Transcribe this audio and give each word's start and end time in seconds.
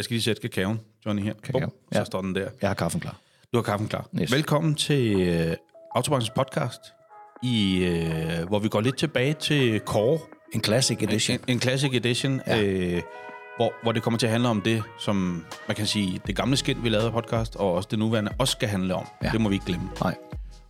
Jeg 0.00 0.04
skal 0.04 0.14
lige 0.14 0.22
sætte 0.22 0.42
kakaoen, 0.42 0.80
Johnny, 1.06 1.22
her. 1.22 1.34
Kakao, 1.42 1.60
Bum, 1.60 1.72
ja. 1.92 1.98
Så 1.98 2.04
står 2.04 2.20
den 2.20 2.34
der. 2.34 2.48
Jeg 2.60 2.70
har 2.70 2.74
kaffen 2.74 3.00
klar. 3.00 3.16
Du 3.52 3.58
har 3.58 3.62
kaffen 3.62 3.88
klar. 3.88 4.08
Yes. 4.20 4.32
Velkommen 4.32 4.74
til 4.74 5.16
uh, 5.48 5.54
Autobranchens 5.94 6.30
podcast, 6.30 6.80
i, 7.42 7.88
uh, 8.42 8.48
hvor 8.48 8.58
vi 8.58 8.68
går 8.68 8.80
lidt 8.80 8.98
tilbage 8.98 9.32
til 9.34 9.80
Core. 9.80 10.18
En 10.54 10.64
classic 10.64 11.02
edition. 11.02 11.36
En, 11.38 11.42
en 11.48 11.60
classic 11.60 11.94
edition, 11.94 12.40
ja. 12.46 12.94
uh, 12.96 13.02
hvor, 13.56 13.72
hvor 13.82 13.92
det 13.92 14.02
kommer 14.02 14.18
til 14.18 14.26
at 14.26 14.32
handle 14.32 14.48
om 14.48 14.62
det, 14.62 14.82
som 14.98 15.44
man 15.68 15.76
kan 15.76 15.86
sige, 15.86 16.20
det 16.26 16.36
gamle 16.36 16.56
skind, 16.56 16.82
vi 16.82 16.88
lavede 16.88 17.06
af 17.06 17.12
podcast, 17.12 17.56
og 17.56 17.72
også 17.74 17.88
det 17.90 17.98
nuværende, 17.98 18.32
også 18.38 18.52
skal 18.52 18.68
handle 18.68 18.94
om. 18.94 19.06
Ja. 19.22 19.30
Det 19.32 19.40
må 19.40 19.48
vi 19.48 19.54
ikke 19.54 19.66
glemme. 19.66 19.88
Nej. 20.00 20.14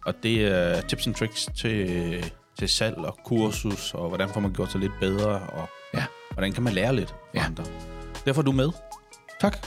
Og 0.07 0.15
det 0.23 0.45
er 0.47 0.81
tips 0.81 1.07
and 1.07 1.15
tricks 1.15 1.49
til, 1.57 2.25
til 2.59 2.69
salg 2.69 2.97
og 2.97 3.19
kursus, 3.25 3.95
og 3.95 4.09
hvordan 4.09 4.29
får 4.29 4.41
man 4.41 4.53
gjort 4.53 4.73
sig 4.73 4.81
lidt 4.81 4.93
bedre, 5.01 5.39
og 5.39 5.69
Ja. 5.95 6.05
hvordan 6.33 6.53
kan 6.53 6.63
man 6.63 6.73
lære 6.73 6.97
lidt 6.97 7.09
fra 7.09 7.17
Ja. 7.35 7.45
andre. 7.45 7.65
Derfor 8.25 8.41
er 8.41 8.45
du 8.45 8.53
med. 8.53 8.71
Tak. 9.41 9.59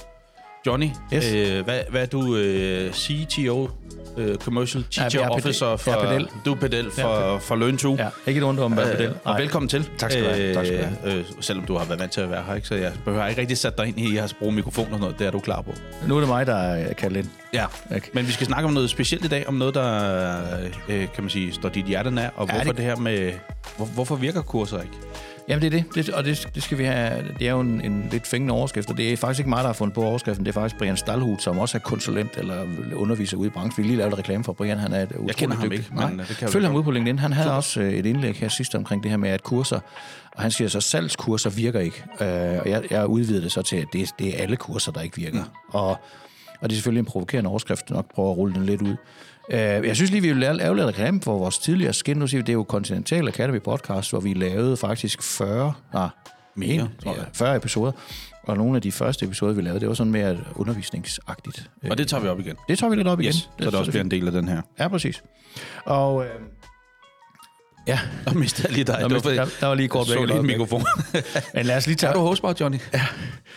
Johnny, 0.68 0.90
Yes. 1.14 1.34
øh, 1.34 1.64
hvad, 1.64 1.80
hvad 1.90 2.02
er 2.02 2.06
du 2.06 2.36
øh, 2.36 2.94
CTO, 2.94 3.70
øh, 4.18 4.36
Commercial 4.36 4.84
Ja, 4.98 5.02
Teacher 5.02 5.22
er 5.22 5.28
pedel- 5.28 5.34
Officer 5.34 5.78
for... 5.78 5.92
jeg 5.92 6.00
er 6.06 6.10
pedel. 6.10 6.28
Du 6.46 6.52
er 6.54 6.56
pedel 6.56 6.92
for, 6.92 7.38
for 7.40 7.56
Løn 7.56 7.78
2. 7.78 7.96
Ja, 7.96 8.08
ikke 8.28 8.38
et 8.38 8.44
ondt 8.44 8.60
om 8.60 8.78
være 8.78 9.04
Øh, 9.06 9.12
og 9.24 9.38
velkommen 9.38 9.70
til. 9.70 9.90
Tak 9.98 10.12
skal 10.12 10.24
du 10.24 10.30
have. 10.30 10.54
Tak 10.54 10.66
skal 10.66 10.80
du 10.80 10.86
have. 11.04 11.18
Øh, 11.18 11.26
selvom 11.42 11.66
du 11.66 11.78
har 11.78 11.86
været 11.86 12.00
vant 12.00 12.12
til 12.12 12.22
at 12.22 12.30
være 12.30 12.44
her, 12.48 12.56
ikke? 12.56 12.68
så 12.68 12.76
jeg 12.76 12.92
behøver 13.06 13.28
ikke 13.28 13.42
rigtig 13.42 13.58
sætte 13.58 13.78
dig 13.78 13.88
ind 13.88 14.00
i 14.00 14.18
at 14.18 14.36
bruge 14.40 14.52
mikrofon 14.52 14.84
og 14.86 14.90
sådan 14.90 15.00
noget. 15.02 15.20
Det 15.20 15.28
er 15.28 15.32
du 15.32 15.40
klar 15.40 15.62
på. 15.62 15.72
Nu 16.08 16.16
er 16.16 16.20
det 16.20 16.30
mig, 16.30 16.46
der 16.48 16.56
er 16.56 16.94
kaldt 16.94 17.18
ind. 17.18 17.28
Ja, 17.54 17.66
Okay. 17.86 18.00
men 18.14 18.28
vi 18.28 18.32
skal 18.32 18.48
snakke 18.48 18.68
om 18.68 18.74
noget 18.74 18.90
specielt 18.90 19.26
i 19.26 19.28
dag, 19.28 19.48
om 19.48 19.54
noget, 19.54 19.76
der 19.76 20.44
øh, 20.90 21.08
kan 21.14 21.24
man 21.24 21.30
sige, 21.30 21.54
står 21.54 21.70
dit 21.70 21.86
hjerte 21.86 22.12
nær, 22.12 22.30
og 22.36 22.48
Ja, 22.48 22.54
hvorfor 22.54 22.60
det... 22.60 22.68
det- 22.68 22.78
det 22.78 22.86
her 22.86 22.96
med, 22.96 23.32
hvor, 23.78 23.86
hvorfor 23.86 24.16
virker 24.16 24.42
kurser 24.42 24.82
ikke? 24.82 24.94
Jamen 25.48 25.62
det 25.62 25.74
er 25.74 25.82
det, 25.82 25.96
det 26.08 26.10
og 26.10 26.26
det, 26.26 26.48
det 26.56 26.64
skal 26.64 26.78
vi 26.78 26.84
have, 26.84 27.24
det 27.40 27.48
er 27.48 27.52
jo 27.52 27.60
en, 27.60 27.82
en 27.82 28.08
lidt 28.12 28.28
fængende 28.28 28.54
overskrift, 28.54 28.90
og 28.90 28.98
det 28.98 29.14
er 29.14 29.18
faktisk 29.18 29.40
ikke 29.40 29.50
mig, 29.50 29.58
der 29.60 29.66
har 29.66 29.74
fundet 29.74 29.96
på 29.96 30.04
overskriften, 30.04 30.46
det 30.46 30.52
er 30.52 30.54
faktisk 30.54 30.78
Brian 30.78 30.98
Stalhut, 30.98 31.42
som 31.42 31.60
også 31.60 31.78
er 31.78 31.82
konsulent 31.82 32.38
eller 32.38 32.66
underviser 32.96 33.38
ude 33.38 33.48
i 33.48 33.50
branchen. 33.50 33.84
Vi 33.84 33.90
lige 33.90 33.98
lavet 33.98 34.18
reklame 34.18 34.44
for 34.44 34.54
Brian, 34.54 34.78
han 34.78 34.94
er 34.94 35.02
et 35.04 35.12
utroligt 35.12 35.38
kender 35.38 35.56
ham 35.56 35.70
dygtig- 35.70 35.80
ikke, 35.86 35.96
Nej. 35.96 36.10
men, 36.10 36.20
øh, 36.20 36.28
det 36.28 36.38
kan 36.38 36.50
Følg 36.50 36.66
ham 36.66 36.76
ud 36.76 36.84
på 36.84 36.92
LinkedIn, 36.92 37.20
han 37.20 37.34
havde 37.34 37.54
også 37.54 37.82
øh, 37.82 37.94
et 37.94 38.06
indlæg 38.06 38.36
her 38.36 38.48
sidst 38.50 38.76
omkring 38.76 39.04
det 39.04 39.12
her 39.12 39.18
med, 39.18 39.30
at 39.30 39.44
kurser, 39.44 39.80
og 40.36 40.42
han 40.42 40.52
siger 40.52 40.68
så, 40.68 40.78
at 40.78 40.84
salgskurser 40.84 41.50
virker 41.50 41.80
ikke, 41.80 42.04
øh, 42.22 42.28
og 42.62 42.70
jeg, 42.70 42.84
jeg 42.92 43.08
udvider 43.08 43.42
det 43.42 43.52
så 43.52 43.62
til, 43.62 43.76
at 43.76 43.88
det, 43.94 44.10
det 44.20 44.38
er 44.40 44.44
alle 44.44 44.56
kurser, 44.56 44.92
der 44.92 45.02
ikke 45.02 45.16
virker. 45.18 45.44
Og, 45.70 45.98
og 46.62 46.70
det 46.70 46.76
er 46.76 46.78
selvfølgelig 46.78 47.00
en 47.00 47.06
provokerende 47.06 47.50
overskrift, 47.50 47.90
nok 47.90 48.14
prøve 48.14 48.32
at 48.32 48.38
rulle 48.38 48.54
den 48.56 48.66
lidt 48.66 48.82
ud. 48.82 48.96
Øh, 49.50 49.58
jeg 49.60 49.96
synes 49.96 50.12
lige, 50.12 50.22
vi 50.22 50.28
vil 50.28 50.38
lave, 50.38 50.76
lidt 50.76 50.88
reklame 50.88 51.22
for 51.22 51.38
vores 51.38 51.58
tidligere 51.58 51.94
skin. 51.94 52.18
Nu 52.18 52.28
siger 52.28 52.42
vi, 52.42 52.46
det 52.46 52.50
er 52.50 52.54
jo 52.54 52.66
Continental 52.70 53.28
Academy 53.28 53.62
podcast, 53.62 54.10
hvor 54.10 54.20
vi 54.20 54.34
lavede 54.34 54.78
faktisk 54.78 55.24
40, 55.24 55.74
ah, 55.94 56.10
Mere, 56.56 56.90
tror 57.04 57.16
jeg. 57.16 57.26
40 57.34 57.56
episoder. 57.56 57.92
Og 58.44 58.58
nogle 58.58 58.76
af 58.76 58.82
de 58.82 58.92
første 58.92 59.26
episoder, 59.26 59.54
vi 59.54 59.62
lavede, 59.62 59.80
det 59.80 59.88
var 59.88 59.94
sådan 59.94 60.12
mere 60.12 60.38
undervisningsagtigt. 60.56 61.70
Og 61.90 61.98
det 61.98 62.08
tager 62.08 62.22
vi 62.24 62.28
op 62.28 62.40
igen. 62.40 62.56
det 62.68 62.80
tager 62.80 62.90
vi 62.90 62.96
lidt 62.96 63.08
op 63.08 63.20
igen. 63.20 63.30
Yes, 63.30 63.50
så 63.60 63.66
det 63.66 63.76
også 63.76 63.92
bliver 63.92 64.04
en 64.04 64.12
del 64.12 64.28
af 64.28 64.32
den 64.32 64.48
her. 64.48 64.62
Ja, 64.80 64.88
præcis. 64.88 65.24
Og 65.86 66.26
øh, 66.26 66.32
ja, 67.88 68.00
Og 68.28 68.38
mistede 68.38 68.68
jeg 68.68 68.74
lige 68.74 68.84
dig. 68.84 68.98
der, 69.00 69.08
var 69.08 69.20
der, 69.20 69.46
der 69.60 69.68
var 69.68 69.76
lige 69.76 69.88
kort 69.88 70.08
så 70.08 70.20
væk. 70.20 70.28
lige 70.28 70.40
en 70.40 70.46
mikrofon. 70.46 70.84
Men 71.56 71.66
lad 71.66 71.78
os 71.78 71.88
lige 71.88 71.96
tage, 71.96 72.10
er 72.10 72.14
du 72.14 72.20
hostbar, 72.20 72.56
Johnny? 72.60 72.78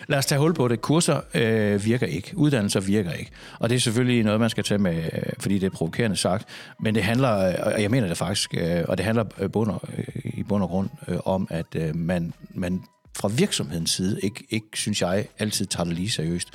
Lad 0.08 0.18
os 0.18 0.26
tage 0.26 0.38
hul 0.38 0.54
på 0.54 0.68
det. 0.68 0.80
Kurser 0.80 1.20
øh, 1.34 1.84
virker 1.84 2.06
ikke. 2.06 2.32
Uddannelser 2.34 2.80
virker 2.80 3.12
ikke. 3.12 3.30
Og 3.58 3.70
det 3.70 3.76
er 3.76 3.80
selvfølgelig 3.80 4.24
noget, 4.24 4.40
man 4.40 4.50
skal 4.50 4.64
tage 4.64 4.78
med, 4.78 4.96
øh, 4.96 5.22
fordi 5.38 5.58
det 5.58 5.66
er 5.66 5.70
provokerende 5.70 6.16
sagt. 6.16 6.48
Men 6.80 6.94
det 6.94 7.02
handler, 7.02 7.48
øh, 7.48 7.54
og 7.62 7.82
jeg 7.82 7.90
mener 7.90 8.08
det 8.08 8.16
faktisk, 8.16 8.54
øh, 8.54 8.84
og 8.88 8.98
det 8.98 9.06
handler 9.06 9.24
øh, 9.38 9.50
bund 9.50 9.70
og, 9.70 9.82
øh, 9.98 10.04
i 10.24 10.42
bund 10.42 10.62
og 10.62 10.68
grund 10.68 10.88
øh, 11.08 11.18
om, 11.24 11.46
at 11.50 11.66
øh, 11.76 11.96
man, 11.96 12.32
man 12.54 12.82
fra 13.16 13.28
virksomhedens 13.28 13.90
side 13.90 14.20
ikke, 14.22 14.44
ikke, 14.50 14.66
synes 14.74 15.02
jeg, 15.02 15.26
altid 15.38 15.66
tager 15.66 15.84
det 15.84 15.94
lige 15.94 16.10
seriøst. 16.10 16.48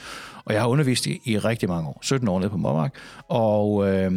Og 0.45 0.53
jeg 0.53 0.61
har 0.61 0.67
undervist 0.67 1.05
i, 1.07 1.21
i 1.25 1.37
rigtig 1.37 1.69
mange 1.69 1.89
år, 1.89 1.99
17 2.01 2.27
år 2.27 2.39
nede 2.39 2.49
på 2.49 2.57
Måmark, 2.57 2.93
og... 3.27 3.89
Øh, 3.89 4.11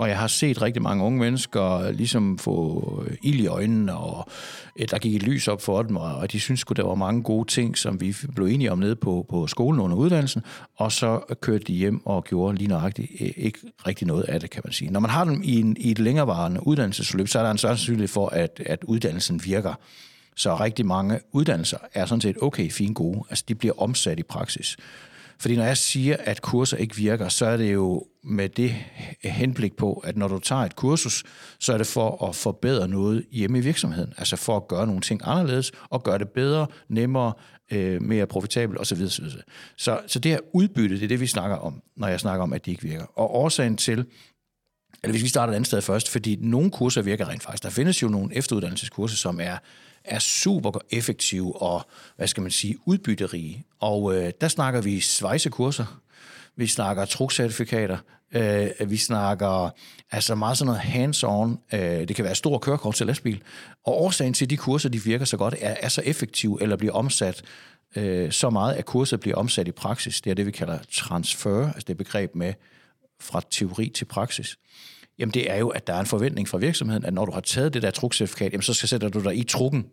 og 0.00 0.08
jeg 0.08 0.18
har 0.18 0.26
set 0.26 0.62
rigtig 0.62 0.82
mange 0.82 1.04
unge 1.04 1.18
mennesker 1.18 1.90
ligesom 1.90 2.38
få 2.38 3.04
øh, 3.06 3.16
ild 3.22 3.40
i 3.40 3.46
øjnene, 3.46 3.96
og 3.96 4.28
øh, 4.76 4.88
der 4.90 4.98
gik 4.98 5.14
et 5.14 5.22
lys 5.22 5.48
op 5.48 5.62
for 5.62 5.82
dem, 5.82 5.96
og 5.96 6.32
de 6.32 6.40
synes 6.40 6.64
der 6.76 6.86
var 6.86 6.94
mange 6.94 7.22
gode 7.22 7.48
ting, 7.48 7.78
som 7.78 8.00
vi 8.00 8.16
blev 8.34 8.46
enige 8.46 8.72
om 8.72 8.78
nede 8.78 8.96
på, 8.96 9.26
på 9.30 9.46
skolen 9.46 9.80
under 9.80 9.96
uddannelsen, 9.96 10.42
og 10.76 10.92
så 10.92 11.20
kørte 11.40 11.64
de 11.64 11.72
hjem 11.72 12.06
og 12.06 12.24
gjorde 12.24 12.56
lige 12.58 12.68
nøjagtigt 12.68 13.10
øh, 13.20 13.30
ikke 13.36 13.58
rigtig 13.86 14.06
noget 14.06 14.22
af 14.22 14.40
det, 14.40 14.50
kan 14.50 14.62
man 14.64 14.72
sige. 14.72 14.90
Når 14.90 15.00
man 15.00 15.10
har 15.10 15.24
dem 15.24 15.40
i, 15.44 15.60
en, 15.60 15.76
i 15.80 15.90
et 15.90 15.98
længerevarende 15.98 16.66
uddannelsesforløb, 16.66 17.28
så 17.28 17.38
er 17.38 17.42
der 17.42 17.50
en 17.50 17.58
større 17.58 17.76
sandsynlighed 17.76 18.08
for, 18.08 18.28
at, 18.28 18.62
at 18.66 18.84
uddannelsen 18.84 19.40
virker. 19.44 19.74
Så 20.36 20.56
rigtig 20.56 20.86
mange 20.86 21.20
uddannelser 21.32 21.78
er 21.94 22.06
sådan 22.06 22.20
set 22.20 22.36
okay, 22.42 22.70
fint 22.70 22.96
gode. 22.96 23.22
Altså 23.30 23.44
de 23.48 23.54
bliver 23.54 23.82
omsat 23.82 24.18
i 24.18 24.22
praksis. 24.22 24.76
Fordi 25.40 25.56
når 25.56 25.64
jeg 25.64 25.76
siger, 25.76 26.16
at 26.20 26.42
kurser 26.42 26.76
ikke 26.76 26.96
virker, 26.96 27.28
så 27.28 27.46
er 27.46 27.56
det 27.56 27.72
jo 27.72 28.06
med 28.24 28.48
det 28.48 28.74
henblik 29.24 29.76
på, 29.76 29.92
at 29.92 30.16
når 30.16 30.28
du 30.28 30.38
tager 30.38 30.62
et 30.62 30.76
kursus, 30.76 31.24
så 31.58 31.72
er 31.72 31.78
det 31.78 31.86
for 31.86 32.28
at 32.28 32.36
forbedre 32.36 32.88
noget 32.88 33.24
hjemme 33.32 33.58
i 33.58 33.60
virksomheden. 33.60 34.12
Altså 34.18 34.36
for 34.36 34.56
at 34.56 34.68
gøre 34.68 34.86
nogle 34.86 35.00
ting 35.00 35.20
anderledes, 35.24 35.72
og 35.90 36.02
gøre 36.02 36.18
det 36.18 36.28
bedre, 36.28 36.66
nemmere, 36.88 37.32
øh, 37.72 38.02
mere 38.02 38.26
profitabelt 38.26 38.80
osv. 38.80 39.08
Så, 39.76 40.00
så 40.06 40.18
det 40.18 40.30
her 40.30 40.38
udbytte, 40.52 40.94
det 40.94 41.04
er 41.04 41.08
det, 41.08 41.20
vi 41.20 41.26
snakker 41.26 41.56
om, 41.56 41.82
når 41.96 42.08
jeg 42.08 42.20
snakker 42.20 42.42
om, 42.42 42.52
at 42.52 42.64
det 42.64 42.70
ikke 42.70 42.82
virker. 42.82 43.04
Og 43.04 43.34
årsagen 43.34 43.76
til, 43.76 43.98
eller 45.02 45.12
hvis 45.12 45.22
vi 45.22 45.28
starter 45.28 45.52
et 45.52 45.56
andet 45.56 45.66
sted 45.66 45.82
først, 45.82 46.08
fordi 46.08 46.36
nogle 46.40 46.70
kurser 46.70 47.02
virker 47.02 47.28
rent 47.28 47.42
faktisk. 47.42 47.62
Der 47.62 47.70
findes 47.70 48.02
jo 48.02 48.08
nogle 48.08 48.36
efteruddannelseskurser, 48.36 49.16
som 49.16 49.40
er, 49.40 49.56
er 50.10 50.18
super 50.18 50.78
effektive 50.90 51.62
og, 51.62 51.86
hvad 52.16 52.26
skal 52.26 52.42
man 52.42 52.50
sige, 52.50 52.76
udbytterige. 52.84 53.64
Og 53.80 54.16
øh, 54.16 54.32
der 54.40 54.48
snakker 54.48 54.80
vi 54.80 55.00
svejsekurser, 55.00 56.00
vi 56.56 56.66
snakker 56.66 57.04
trukcertifikater, 57.04 57.98
øh, 58.34 58.90
vi 58.90 58.96
snakker 58.96 59.70
altså 60.10 60.34
meget 60.34 60.58
sådan 60.58 60.66
noget 60.66 60.80
hands-on, 60.80 61.76
øh, 61.76 62.08
det 62.08 62.16
kan 62.16 62.24
være 62.24 62.34
stor 62.34 62.58
kørekort 62.58 62.94
til 62.94 63.06
lastbil. 63.06 63.42
Og 63.84 64.02
årsagen 64.02 64.34
til, 64.34 64.46
at 64.46 64.50
de 64.50 64.56
kurser, 64.56 64.88
de 64.88 65.02
virker 65.02 65.24
så 65.24 65.36
godt, 65.36 65.54
er, 65.60 65.76
er 65.80 65.88
så 65.88 66.02
effektive 66.04 66.62
eller 66.62 66.76
bliver 66.76 66.92
omsat 66.92 67.42
øh, 67.96 68.32
så 68.32 68.50
meget, 68.50 68.74
at 68.74 68.84
kurset 68.84 69.20
bliver 69.20 69.36
omsat 69.36 69.68
i 69.68 69.72
praksis. 69.72 70.20
Det 70.20 70.30
er 70.30 70.34
det, 70.34 70.46
vi 70.46 70.50
kalder 70.50 70.78
transfer, 70.92 71.66
altså 71.66 71.84
det 71.88 71.96
begreb 71.96 72.34
med 72.34 72.54
fra 73.20 73.42
teori 73.50 73.88
til 73.88 74.04
praksis, 74.04 74.56
jamen 75.18 75.34
det 75.34 75.50
er 75.50 75.56
jo, 75.56 75.68
at 75.68 75.86
der 75.86 75.94
er 75.94 76.00
en 76.00 76.06
forventning 76.06 76.48
fra 76.48 76.58
virksomheden, 76.58 77.04
at 77.04 77.14
når 77.14 77.24
du 77.24 77.32
har 77.32 77.40
taget 77.40 77.74
det 77.74 77.82
der 77.82 77.90
trukcertifikat, 77.90 78.52
jamen 78.52 78.62
så 78.62 78.74
skal 78.74 78.88
sætter 78.88 79.08
du 79.08 79.20
dig 79.20 79.36
i 79.36 79.42
trukken, 79.42 79.86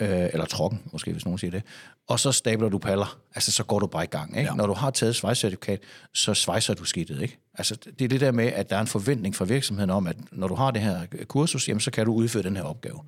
øh, 0.00 0.28
eller 0.32 0.46
trokken, 0.46 0.80
måske 0.92 1.12
hvis 1.12 1.24
nogen 1.24 1.38
siger 1.38 1.50
det, 1.50 1.62
og 2.08 2.20
så 2.20 2.32
stabler 2.32 2.68
du 2.68 2.78
paller. 2.78 3.18
Altså, 3.34 3.52
så 3.52 3.64
går 3.64 3.78
du 3.78 3.86
bare 3.86 4.04
i 4.04 4.06
gang. 4.06 4.38
Ikke? 4.38 4.50
Ja. 4.50 4.56
Når 4.56 4.66
du 4.66 4.72
har 4.72 4.90
taget 4.90 5.16
svejscertifikat, 5.16 5.80
så 6.14 6.34
svejser 6.34 6.74
du 6.74 6.84
skidtet. 6.84 7.22
Ikke? 7.22 7.38
Altså, 7.54 7.76
det 7.98 8.04
er 8.04 8.08
det 8.08 8.20
der 8.20 8.32
med, 8.32 8.46
at 8.46 8.70
der 8.70 8.76
er 8.76 8.80
en 8.80 8.86
forventning 8.86 9.34
fra 9.34 9.44
virksomheden 9.44 9.90
om, 9.90 10.06
at 10.06 10.16
når 10.32 10.48
du 10.48 10.54
har 10.54 10.70
det 10.70 10.82
her 10.82 11.06
kursus, 11.28 11.68
jamen, 11.68 11.80
så 11.80 11.90
kan 11.90 12.06
du 12.06 12.12
udføre 12.12 12.42
den 12.42 12.56
her 12.56 12.62
opgave. 12.62 13.00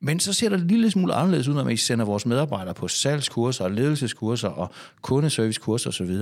Men 0.00 0.20
så 0.20 0.32
ser 0.32 0.48
det 0.48 0.60
en 0.60 0.66
lille 0.66 0.90
smule 0.90 1.14
anderledes 1.14 1.48
ud, 1.48 1.54
når 1.54 1.64
vi 1.64 1.76
sender 1.76 2.04
vores 2.04 2.26
medarbejdere 2.26 2.74
på 2.74 2.88
salgskurser, 2.88 3.64
og 3.64 3.70
ledelseskurser 3.70 4.48
og 4.48 4.70
kundeservicekurser 5.02 5.90
osv. 5.90 6.20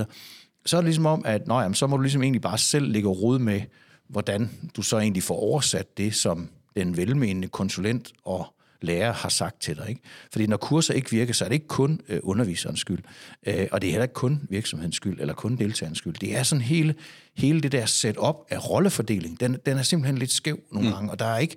Så 0.67 0.77
er 0.77 0.81
det 0.81 0.85
ligesom 0.85 1.07
om, 1.07 1.23
at 1.25 1.47
nå, 1.47 1.61
jamen, 1.61 1.75
så 1.75 1.87
må 1.87 1.97
du 1.97 2.03
ligesom 2.03 2.23
egentlig 2.23 2.43
bare 2.43 2.59
selv 2.59 2.93
ligge 2.93 3.09
og 3.09 3.23
rode 3.23 3.39
med, 3.39 3.61
hvordan 4.09 4.51
du 4.77 4.83
så 4.83 4.99
egentlig 4.99 5.23
får 5.23 5.37
oversat 5.37 5.99
det, 5.99 6.15
som 6.15 6.49
den 6.77 6.97
velmenende 6.97 7.49
konsulent 7.49 8.13
og 8.25 8.55
lærer 8.81 9.13
har 9.13 9.29
sagt 9.29 9.61
til 9.61 9.77
dig. 9.77 9.89
Ikke? 9.89 10.01
Fordi 10.33 10.47
når 10.47 10.57
kurser 10.57 10.95
ikke 10.95 11.11
virker, 11.11 11.33
så 11.33 11.45
er 11.45 11.49
det 11.49 11.55
ikke 11.55 11.69
kun 11.69 12.01
øh, 12.09 12.21
underviserens 12.23 12.81
skyld, 12.81 13.03
øh, 13.47 13.67
og 13.73 13.83
det 13.83 13.89
er 13.89 13.91
heller 13.91 14.05
ikke 14.05 14.15
kun 14.15 14.41
virksomhedens 14.51 14.97
skyld, 14.97 15.21
eller 15.21 15.35
kun 15.35 15.57
deltagerens 15.57 15.99
skyld. 15.99 16.15
Det 16.15 16.37
er 16.37 16.43
sådan 16.43 16.63
hele, 16.63 16.95
hele 17.35 17.61
det 17.61 17.73
der 17.73 17.87
setup 17.87 18.37
af 18.51 18.71
rollefordeling, 18.71 19.41
den, 19.41 19.57
den 19.67 19.79
er 19.79 19.83
simpelthen 19.83 20.19
lidt 20.19 20.33
skæv 20.33 20.61
nogle 20.73 20.89
mm. 20.89 20.95
gange, 20.95 21.11
og 21.11 21.19
der 21.19 21.25
er 21.25 21.39
ikke, 21.39 21.57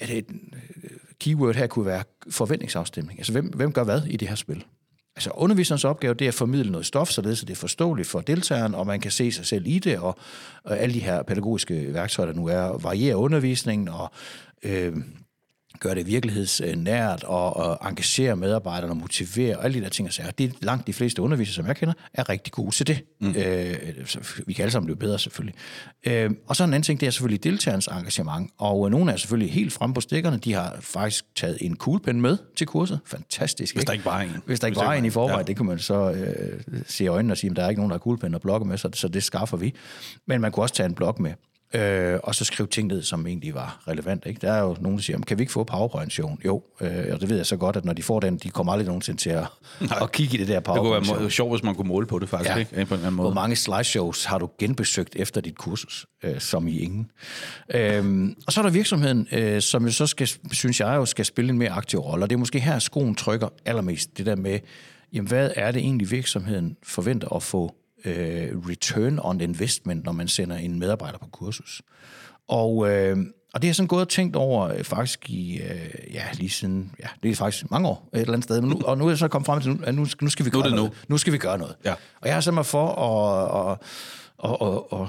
ja, 0.00 0.06
det 0.06 0.18
et, 0.18 0.26
øh, 0.84 0.90
keyword 1.20 1.54
her 1.54 1.66
kunne 1.66 1.86
være 1.86 2.02
forventningsafstemning. 2.30 3.18
Altså, 3.18 3.32
hvem, 3.32 3.46
hvem 3.46 3.72
gør 3.72 3.84
hvad 3.84 4.02
i 4.06 4.16
det 4.16 4.28
her 4.28 4.34
spil? 4.34 4.64
Altså 5.16 5.30
underviserens 5.34 5.84
opgave, 5.84 6.14
det 6.14 6.24
er 6.24 6.28
at 6.28 6.34
formidle 6.34 6.70
noget 6.70 6.86
stof, 6.86 7.08
således 7.08 7.42
at 7.42 7.48
det 7.48 7.54
er 7.54 7.58
forståeligt 7.58 8.08
for 8.08 8.20
deltageren, 8.20 8.74
og 8.74 8.86
man 8.86 9.00
kan 9.00 9.10
se 9.10 9.32
sig 9.32 9.46
selv 9.46 9.66
i 9.66 9.78
det, 9.78 9.98
og, 9.98 10.18
og 10.64 10.78
alle 10.78 10.94
de 10.94 11.00
her 11.00 11.22
pædagogiske 11.22 11.94
værktøjer, 11.94 12.26
der 12.26 12.38
nu 12.38 12.46
er, 12.46 12.78
variere 12.78 13.16
undervisningen, 13.16 13.88
og 13.88 14.10
øh, 14.62 14.96
gøre 15.80 15.94
det 15.94 16.06
virkelighedsnært, 16.06 17.24
og, 17.24 17.56
og 17.56 17.88
engagere 17.88 18.36
medarbejderne, 18.36 18.92
og 18.92 18.96
motivere, 18.96 19.56
og 19.56 19.64
alle 19.64 19.78
de 19.78 19.84
der 19.84 19.88
ting 19.88 20.08
og 20.08 20.14
sager. 20.14 20.30
Det 20.30 20.50
er 20.50 20.54
langt 20.62 20.86
de 20.86 20.92
fleste 20.92 21.22
undervisere, 21.22 21.54
som 21.54 21.66
jeg 21.66 21.76
kender, 21.76 21.94
er 22.14 22.28
rigtig 22.28 22.52
gode 22.52 22.74
til 22.74 22.86
det. 22.86 23.04
Mm. 23.20 23.34
Øh, 23.36 23.76
så 24.06 24.18
vi 24.46 24.52
kan 24.52 24.62
alle 24.62 24.72
sammen 24.72 24.86
blive 24.86 24.96
bedre, 24.96 25.18
selvfølgelig. 25.18 25.54
Øh, 26.06 26.30
og 26.46 26.56
så 26.56 26.64
en 26.64 26.70
anden 26.70 26.82
ting, 26.82 27.00
det 27.00 27.06
er 27.06 27.10
selvfølgelig 27.10 27.44
deltagerens 27.44 27.86
engagement, 27.86 28.50
og 28.58 28.86
øh, 28.86 28.90
nogle 28.90 29.12
er 29.12 29.16
selvfølgelig 29.16 29.52
helt 29.52 29.72
fremme 29.72 29.94
på 29.94 30.00
stikkerne, 30.00 30.36
de 30.36 30.52
har 30.52 30.76
faktisk 30.80 31.24
taget 31.36 31.58
en 31.60 31.76
kuglepen 31.76 32.20
med 32.20 32.38
til 32.56 32.66
kurset. 32.66 33.00
Fantastisk, 33.06 33.74
Hvis 33.74 33.84
der 33.84 33.92
ikke 33.92 34.04
var 34.04 34.20
en. 34.20 34.30
hvis 34.46 34.60
der 34.60 34.66
ikke 34.66 34.80
Hvis 34.80 34.86
var 34.86 34.92
en 34.94 35.04
i 35.04 35.10
forvejen, 35.10 35.40
ja. 35.40 35.44
det 35.44 35.56
kan 35.56 35.66
man 35.66 35.78
så 35.78 36.10
øh, 36.10 36.60
se 36.86 37.04
i 37.04 37.06
øjnene 37.06 37.32
og 37.34 37.38
sige, 37.38 37.50
at 37.50 37.56
der 37.56 37.64
er 37.64 37.68
ikke 37.68 37.80
nogen, 37.80 37.90
der 37.90 37.94
har 37.94 37.98
kuglepen 37.98 38.34
og 38.34 38.40
blokke 38.40 38.66
med, 38.66 38.78
så, 38.78 38.90
så 38.94 39.08
det 39.08 39.22
skaffer 39.22 39.56
vi. 39.56 39.74
Men 40.26 40.40
man 40.40 40.52
kunne 40.52 40.64
også 40.64 40.74
tage 40.74 40.86
en 40.86 40.94
blok 40.94 41.20
med. 41.20 41.32
Øh, 41.74 42.18
og 42.22 42.34
så 42.34 42.44
skrive 42.44 42.66
ting 42.66 42.88
ned, 42.88 43.02
som 43.02 43.26
egentlig 43.26 43.54
var 43.54 43.82
relevant. 43.88 44.26
Ikke? 44.26 44.40
Der 44.40 44.52
er 44.52 44.60
jo 44.62 44.76
nogen, 44.80 44.98
der 44.98 45.02
siger, 45.02 45.18
kan 45.18 45.38
vi 45.38 45.42
ikke 45.42 45.52
få 45.52 45.64
PowerPoint-session? 45.64 46.38
Jo, 46.44 46.62
øh, 46.80 47.04
og 47.12 47.20
det 47.20 47.28
ved 47.28 47.36
jeg 47.36 47.46
så 47.46 47.56
godt, 47.56 47.76
at 47.76 47.84
når 47.84 47.92
de 47.92 48.02
får 48.02 48.20
den, 48.20 48.36
de 48.36 48.50
kommer 48.50 48.72
aldrig 48.72 48.86
nogensinde 48.86 49.20
til 49.20 49.30
at, 49.30 49.44
at 50.02 50.12
kigge 50.12 50.34
i 50.34 50.40
det 50.40 50.48
der 50.48 50.54
Det 50.60 50.64
kunne 50.64 50.76
PowerPoint. 50.80 51.20
være 51.20 51.30
sjovt, 51.30 51.52
hvis 51.52 51.62
man 51.62 51.74
kunne 51.74 51.88
måle 51.88 52.06
på 52.06 52.18
det 52.18 52.28
faktisk, 52.28 52.50
Ja. 52.50 52.56
ikke? 52.56 52.70
På 52.70 52.76
en 52.76 52.82
eller 52.82 52.94
anden 52.96 53.14
Hvor 53.14 53.22
måde. 53.24 53.34
mange 53.34 53.56
slideshows 53.56 54.24
har 54.24 54.38
du 54.38 54.50
genbesøgt 54.58 55.16
efter 55.16 55.40
dit 55.40 55.58
kursus, 55.58 56.06
øh, 56.22 56.40
som 56.40 56.68
i 56.68 56.78
ingen? 56.78 57.10
Øhm, 57.74 58.34
og 58.46 58.52
så 58.52 58.60
er 58.60 58.62
der 58.64 58.70
virksomheden, 58.70 59.28
øh, 59.32 59.60
som 59.62 59.84
jo 59.84 59.92
så 59.92 60.06
skal, 60.06 60.28
synes 60.52 60.80
jeg 60.80 60.94
jo, 60.96 61.04
skal 61.06 61.24
spille 61.24 61.50
en 61.50 61.58
mere 61.58 61.70
aktiv 61.70 61.98
rolle. 61.98 62.24
Og 62.24 62.30
det 62.30 62.36
er 62.36 62.38
måske 62.38 62.60
her, 62.60 62.78
skoen 62.78 63.14
trykker 63.14 63.48
allermest. 63.66 64.18
Det 64.18 64.26
der 64.26 64.36
med, 64.36 64.58
jamen, 65.12 65.28
hvad 65.28 65.50
er 65.56 65.70
det 65.72 65.80
egentlig 65.82 66.10
virksomheden 66.10 66.76
forventer 66.82 67.28
at 67.36 67.42
få 67.42 67.74
øh, 68.04 68.58
return 68.68 69.18
on 69.22 69.40
investment, 69.40 70.04
når 70.04 70.12
man 70.12 70.28
sender 70.28 70.56
en 70.56 70.78
medarbejder 70.78 71.18
på 71.18 71.26
kursus? 71.26 71.82
Og, 72.48 72.90
øh, 72.90 73.16
og 73.54 73.62
det 73.62 73.68
har 73.68 73.74
sådan 73.74 73.88
gået 73.88 74.00
og 74.00 74.08
tænkt 74.08 74.36
over 74.36 74.68
øh, 74.68 74.84
faktisk 74.84 75.30
i, 75.30 75.60
øh, 75.62 76.14
ja, 76.14 76.22
lige 76.32 76.50
siden, 76.50 76.94
ja, 77.00 77.06
det 77.22 77.30
er 77.30 77.34
faktisk 77.34 77.70
mange 77.70 77.88
år 77.88 78.08
et 78.14 78.20
eller 78.20 78.32
andet 78.32 78.44
sted, 78.44 78.60
men 78.60 78.70
nu, 78.70 78.80
og 78.84 78.98
nu 78.98 79.04
er 79.04 79.10
jeg 79.10 79.18
så 79.18 79.28
kommet 79.28 79.46
frem 79.46 79.60
til, 79.60 79.70
nu, 79.70 79.78
at 79.82 79.94
nu, 79.94 80.06
nu 80.20 80.30
skal 80.30 80.44
vi 80.44 80.50
gøre 80.50 80.60
er 80.60 80.64
det 80.64 80.74
noget. 80.74 80.90
nu. 80.90 80.96
Nu 81.08 81.18
skal 81.18 81.32
vi 81.32 81.38
gøre 81.38 81.58
noget. 81.58 81.76
Ja. 81.84 81.92
Og 81.92 82.26
jeg 82.26 82.34
har 82.34 82.40
sat 82.40 82.54
mig 82.54 82.66
for 82.66 82.88
at, 82.88 83.70
at, 83.70 83.78
at, 84.44 84.68
at, 84.68 85.00
at 85.00 85.08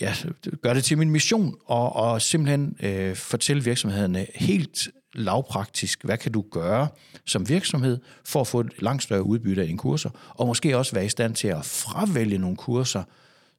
ja, 0.00 0.14
gør 0.62 0.74
det 0.74 0.84
til 0.84 0.98
min 0.98 1.10
mission, 1.10 1.58
og, 1.64 1.96
og 1.96 2.22
simpelthen 2.22 2.76
øh, 2.82 3.16
fortælle 3.16 3.64
virksomhederne 3.64 4.26
helt 4.34 4.88
lavpraktisk, 5.14 6.04
hvad 6.04 6.18
kan 6.18 6.32
du 6.32 6.44
gøre 6.50 6.88
som 7.26 7.48
virksomhed 7.48 7.98
for 8.24 8.40
at 8.40 8.46
få 8.46 8.60
et 8.60 8.82
langt 8.82 9.02
større 9.02 9.22
udbytte 9.22 9.62
af 9.62 9.66
dine 9.66 9.78
kurser, 9.78 10.10
og 10.28 10.46
måske 10.46 10.76
også 10.76 10.92
være 10.94 11.04
i 11.04 11.08
stand 11.08 11.34
til 11.34 11.48
at 11.48 11.64
fravælge 11.64 12.38
nogle 12.38 12.56
kurser, 12.56 13.02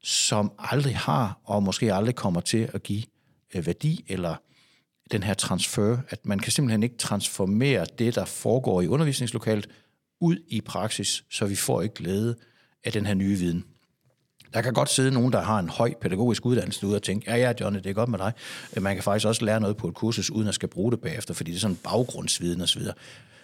som 0.03 0.51
aldrig 0.59 0.97
har, 0.97 1.39
og 1.44 1.63
måske 1.63 1.94
aldrig 1.94 2.15
kommer 2.15 2.42
til 2.42 2.69
at 2.74 2.83
give 2.83 3.03
øh, 3.56 3.65
værdi, 3.65 4.06
eller 4.07 4.35
den 5.12 5.24
her 5.24 5.33
transfer, 5.33 5.97
at 6.09 6.25
man 6.25 6.39
kan 6.39 6.51
simpelthen 6.51 6.83
ikke 6.83 6.97
transformere 6.97 7.85
det, 8.00 8.15
der 8.15 8.25
foregår 8.25 8.81
i 8.81 8.88
undervisningslokalet, 8.88 9.69
ud 10.21 10.38
i 10.47 10.62
praksis, 10.62 11.24
så 11.31 11.45
vi 11.45 11.56
får 11.56 11.81
ikke 11.81 11.95
glæde 11.95 12.35
af 12.83 12.92
den 12.92 13.06
her 13.06 13.13
nye 13.13 13.38
viden. 13.38 13.65
Der 14.54 14.62
kan 14.62 14.74
godt 14.74 14.90
sidde 14.90 15.12
nogen, 15.12 15.34
der 15.34 15.42
har 15.42 15.60
en 15.60 15.69
høj 15.69 15.94
pædagogisk 16.01 16.46
uddannelse 16.46 16.88
ude 16.88 16.96
og 16.96 17.04
tænke, 17.04 17.31
ja, 17.31 17.38
ja, 17.38 17.54
Johnny, 17.62 17.80
det 17.80 17.90
er 17.90 17.94
godt 17.94 18.10
med 18.10 18.19
dig. 18.19 18.31
Øh, 18.78 18.84
Man 18.84 18.96
kan 18.96 19.04
faktisk 19.04 19.28
også 19.28 19.46
lære 19.46 19.60
noget 19.60 19.78
på 19.78 19.88
et 19.88 19.94
kursus, 19.94 20.30
uden 20.30 20.48
at 20.48 20.56
skal 20.56 20.69
bruge 20.69 20.92
det 20.92 21.01
bagefter, 21.01 21.34
fordi 21.34 21.51
det 21.51 21.57
er 21.57 21.62
sådan 21.62 21.75
baggrundsviden 21.84 22.62
osv. 22.62 22.81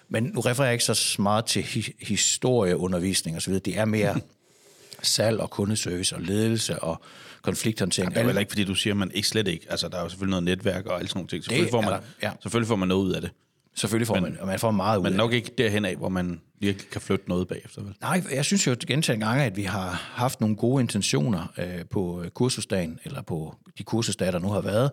Men 0.10 0.24
nu 0.24 0.40
refererer 0.40 0.68
jeg 0.70 0.74
ikke 0.74 0.86
så 0.86 1.16
meget 1.22 1.46
til 1.46 1.62
hi- 1.62 2.06
historieundervisning 2.06 3.38
osv. 3.38 3.54
Det 3.54 3.78
er 3.78 3.86
mere 3.86 4.16
salg 5.02 5.40
og 5.40 5.50
kundeservice 5.50 6.16
og 6.16 6.22
ledelse 6.22 6.80
og 6.80 7.02
konflikthåndtering. 7.42 8.12
Det 8.12 8.18
er 8.18 8.22
jo 8.22 8.28
heller 8.28 8.40
ikke, 8.40 8.52
fordi 8.52 8.64
du 8.64 8.76
siger, 8.76 8.94
at 8.94 8.98
man 8.98 9.12
ikke 9.14 9.28
slet 9.28 9.48
ikke... 9.48 9.66
Altså, 9.70 9.88
der 9.88 9.98
er 9.98 10.02
jo 10.02 10.10
selvfølgelig 10.10 10.32
noget 10.42 10.44
netværk 10.44 10.86
og 10.86 10.98
alle 10.98 11.08
sådan 11.08 11.18
nogle 11.20 11.28
ting. 11.28 11.44
Selvfølgelig, 11.44 11.72
får 11.72 11.78
er 11.82 11.86
man, 11.86 11.94
der, 11.94 12.00
ja. 12.24 12.32
selvfølgelig 12.42 12.68
får 12.68 12.76
man 12.76 12.88
noget 12.88 13.04
ud 13.04 13.12
af 13.14 13.22
det. 13.22 13.32
Selvfølgelig 13.76 14.08
får 14.08 14.20
man, 14.20 14.38
og 14.40 14.48
man 14.48 14.60
får 14.60 14.72
meget 14.72 14.98
ud 14.98 15.04
Men 15.04 15.14
nok 15.14 15.34
ikke 15.34 15.52
derhen 15.58 15.86
af, 15.86 15.96
hvor 15.96 16.10
man 16.10 16.42
virkelig 16.60 16.90
kan 16.90 17.02
flytte 17.02 17.30
noget 17.30 17.48
bagefter. 17.48 17.82
Vel? 17.82 17.96
Nej, 18.02 18.24
jeg 18.32 18.46
synes 18.46 18.68
jo 18.68 18.76
gentagende 18.88 19.26
gange, 19.26 19.44
at 19.44 19.58
vi 19.58 19.64
har 19.64 20.10
haft 20.14 20.42
nogle 20.42 20.56
gode 20.56 20.82
intentioner 20.82 21.54
øh, 21.58 21.86
på 21.92 22.24
kursusdagen, 22.34 23.00
eller 23.04 23.22
på 23.22 23.56
de 23.78 23.84
kursusdage, 23.84 24.32
der 24.32 24.40
nu 24.40 24.48
har 24.50 24.62
været, 24.62 24.92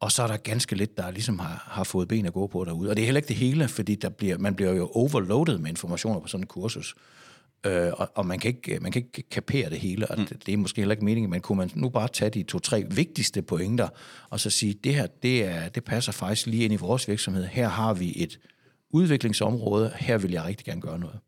og 0.00 0.12
så 0.12 0.22
er 0.22 0.26
der 0.26 0.36
ganske 0.36 0.76
lidt, 0.76 0.96
der 0.96 1.10
ligesom 1.10 1.38
har, 1.38 1.64
har 1.70 1.84
fået 1.84 2.08
ben 2.08 2.26
at 2.26 2.32
gå 2.32 2.46
på 2.46 2.64
derude. 2.64 2.90
Og 2.90 2.96
det 2.96 3.02
er 3.02 3.06
heller 3.06 3.18
ikke 3.18 3.28
det 3.28 3.36
hele, 3.36 3.68
fordi 3.68 3.94
der 3.94 4.08
bliver, 4.08 4.38
man 4.38 4.54
bliver 4.54 4.72
jo 4.72 4.90
overloadet 4.94 5.60
med 5.60 5.70
informationer 5.70 6.20
på 6.20 6.26
sådan 6.28 6.42
en 6.42 6.46
kursus. 6.46 6.94
Øh, 7.66 7.92
og, 7.92 8.10
og 8.14 8.26
man, 8.26 8.38
kan 8.38 8.48
ikke, 8.48 8.78
man 8.80 8.92
kan 8.92 9.02
ikke 9.02 9.30
kapere 9.30 9.70
det 9.70 9.78
hele, 9.78 10.06
og 10.10 10.16
det, 10.16 10.42
det 10.46 10.54
er 10.54 10.56
måske 10.56 10.80
heller 10.80 10.92
ikke 10.92 11.04
meningen, 11.04 11.30
men 11.30 11.40
kunne 11.40 11.58
man 11.58 11.70
nu 11.74 11.88
bare 11.88 12.08
tage 12.08 12.30
de 12.30 12.42
to-tre 12.42 12.84
vigtigste 12.90 13.42
pointer, 13.42 13.88
og 14.30 14.40
så 14.40 14.50
sige, 14.50 14.74
det 14.84 14.94
her, 14.94 15.06
det, 15.06 15.44
er, 15.44 15.68
det 15.68 15.84
passer 15.84 16.12
faktisk 16.12 16.46
lige 16.46 16.64
ind 16.64 16.72
i 16.72 16.76
vores 16.76 17.08
virksomhed. 17.08 17.44
Her 17.44 17.68
har 17.68 17.94
vi 17.94 18.12
et 18.16 18.38
udviklingsområde, 18.90 19.92
her 19.98 20.18
vil 20.18 20.30
jeg 20.30 20.44
rigtig 20.44 20.66
gerne 20.66 20.80
gøre 20.80 20.98
noget. 20.98 21.18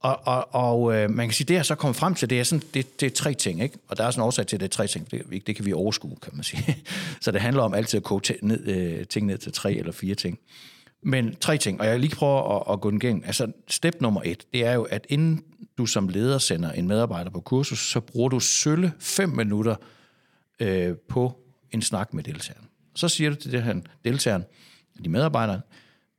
Og, 0.00 0.20
og, 0.24 0.54
og 0.54 0.94
øh, 0.94 1.10
man 1.10 1.28
kan 1.28 1.34
sige, 1.34 1.46
det 1.46 1.54
jeg 1.54 1.66
så 1.66 1.74
kommet 1.74 1.96
frem 1.96 2.14
til, 2.14 2.30
det 2.30 2.40
er, 2.40 2.44
sådan, 2.44 2.68
det, 2.74 3.00
det 3.00 3.06
er 3.06 3.10
tre 3.10 3.34
ting, 3.34 3.62
ikke? 3.62 3.78
Og 3.88 3.96
der 3.96 4.04
er 4.04 4.10
sådan 4.10 4.22
en 4.22 4.26
årsag 4.26 4.46
til, 4.46 4.56
at 4.56 4.60
det 4.60 4.66
er 4.66 4.70
tre 4.70 4.86
ting. 4.86 5.10
Det, 5.10 5.46
det 5.46 5.56
kan 5.56 5.64
vi 5.64 5.72
overskue, 5.72 6.16
kan 6.22 6.32
man 6.34 6.44
sige. 6.44 6.76
så 7.20 7.30
det 7.30 7.40
handler 7.40 7.62
om 7.62 7.74
altid 7.74 7.96
at 7.96 8.02
koge 8.02 8.20
t- 8.26 8.38
ned, 8.42 8.66
øh, 8.66 9.06
ting 9.06 9.26
ned 9.26 9.38
til 9.38 9.52
tre 9.52 9.74
eller 9.74 9.92
fire 9.92 10.14
ting. 10.14 10.38
Men 11.06 11.36
tre 11.36 11.58
ting, 11.58 11.80
og 11.80 11.86
jeg 11.86 12.00
lige 12.00 12.16
prøver 12.16 12.56
at, 12.56 12.72
at 12.74 12.80
gå 12.80 12.90
den 12.90 13.02
igennem. 13.02 13.22
Altså, 13.26 13.52
step 13.68 14.00
nummer 14.00 14.20
et, 14.24 14.46
det 14.52 14.66
er 14.66 14.72
jo, 14.72 14.82
at 14.82 15.06
inden 15.08 15.44
du 15.78 15.86
som 15.86 16.08
leder 16.08 16.38
sender 16.38 16.72
en 16.72 16.88
medarbejder 16.88 17.30
på 17.30 17.40
kursus, 17.40 17.78
så 17.78 18.00
bruger 18.00 18.28
du 18.28 18.40
sølle 18.40 18.92
fem 18.98 19.28
minutter 19.28 19.76
øh, 20.60 20.96
på 21.08 21.40
en 21.70 21.82
snak 21.82 22.14
med 22.14 22.22
deltageren. 22.22 22.68
Så 22.94 23.08
siger 23.08 23.30
du 23.30 23.36
til 23.36 23.52
det 23.52 23.62
her 23.62 23.80
deltageren, 24.04 24.44
de 25.04 25.08
medarbejdere, 25.08 25.60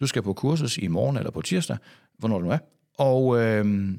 du 0.01 0.07
skal 0.07 0.21
på 0.21 0.33
kursus 0.33 0.77
i 0.77 0.87
morgen 0.87 1.17
eller 1.17 1.31
på 1.31 1.41
tirsdag, 1.41 1.77
hvornår 2.17 2.41
du 2.41 2.49
er, 2.49 2.57
og 2.97 3.41
øh, 3.41 3.91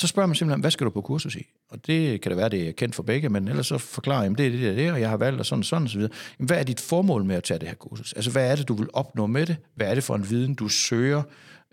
så 0.00 0.06
spørger 0.06 0.26
man 0.26 0.34
simpelthen, 0.36 0.60
hvad 0.60 0.70
skal 0.70 0.84
du 0.84 0.90
på 0.90 1.00
kursus 1.00 1.36
i? 1.36 1.46
Og 1.68 1.86
det 1.86 2.20
kan 2.20 2.32
da 2.32 2.36
være, 2.36 2.48
det 2.48 2.68
er 2.68 2.72
kendt 2.72 2.94
for 2.94 3.02
begge, 3.02 3.28
men 3.28 3.48
ellers 3.48 3.66
så 3.66 3.78
forklarer 3.78 4.22
jeg, 4.22 4.38
det 4.38 4.46
er 4.46 4.50
det, 4.50 4.60
det, 4.60 4.76
det, 4.76 4.92
og 4.92 5.00
jeg 5.00 5.08
har 5.08 5.16
valgt, 5.16 5.40
og 5.40 5.46
sådan, 5.46 5.62
sådan, 5.62 5.84
og 5.84 5.90
så 5.90 5.98
videre. 5.98 6.12
Jamen, 6.38 6.46
hvad 6.46 6.58
er 6.58 6.62
dit 6.62 6.80
formål 6.80 7.24
med 7.24 7.36
at 7.36 7.44
tage 7.44 7.60
det 7.60 7.68
her 7.68 7.74
kursus? 7.74 8.12
Altså, 8.12 8.30
hvad 8.30 8.50
er 8.50 8.56
det, 8.56 8.68
du 8.68 8.74
vil 8.74 8.88
opnå 8.92 9.26
med 9.26 9.46
det? 9.46 9.56
Hvad 9.74 9.86
er 9.86 9.94
det 9.94 10.04
for 10.04 10.14
en 10.14 10.30
viden, 10.30 10.54
du 10.54 10.68
søger? 10.68 11.22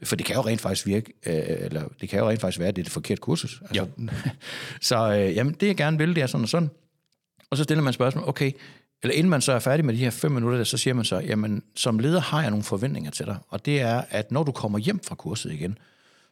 For 0.04 0.16
det 0.16 0.26
kan 0.26 0.36
jo 0.36 0.42
rent 0.42 0.62
faktisk 0.62 0.88
virke, 0.88 1.14
øh, 1.26 1.44
eller 1.48 1.84
det 2.02 2.10
kan 2.10 2.20
jo 2.20 2.30
rent 2.30 2.42
faktisk 2.42 2.60
være, 2.60 2.68
at 2.68 2.76
det 2.76 2.82
er 2.82 2.84
det 2.84 2.94
forkerte 2.94 3.20
kursus. 3.22 3.62
Altså, 3.62 3.76
så 4.90 5.14
øh, 5.14 5.36
jamen, 5.36 5.54
det 5.54 5.68
jeg 5.68 5.78
gerne 5.78 5.98
vil, 5.98 6.16
det 6.16 6.24
er 6.24 6.28
sådan 6.28 6.44
og 6.44 6.50
sådan. 6.50 6.70
Og 7.50 7.58
så 7.58 7.64
stiller 7.64 7.84
man 7.84 7.94
spørgsmål, 7.94 8.24
okay, 8.28 8.52
eller 9.04 9.16
inden 9.16 9.30
man 9.30 9.42
så 9.42 9.52
er 9.52 9.60
færdig 9.60 9.86
med 9.86 9.94
de 9.94 10.00
her 10.00 10.10
fem 10.10 10.32
minutter, 10.32 10.64
så 10.64 10.78
siger 10.78 10.94
man 10.94 11.06
så, 11.06 11.20
jamen, 11.20 11.64
som 11.76 12.00
leder 12.00 12.20
har 12.20 12.42
jeg 12.42 12.50
nogle 12.50 12.64
forventninger 12.64 13.12
til 13.12 13.26
dig, 13.26 13.38
og 13.50 13.66
det 13.66 13.82
er, 13.82 14.02
at 14.10 14.32
når 14.32 14.44
du 14.44 14.52
kommer 14.52 14.80
hjem 14.80 15.00
fra 15.04 15.16
kurset 15.16 15.52
igen, 15.52 15.78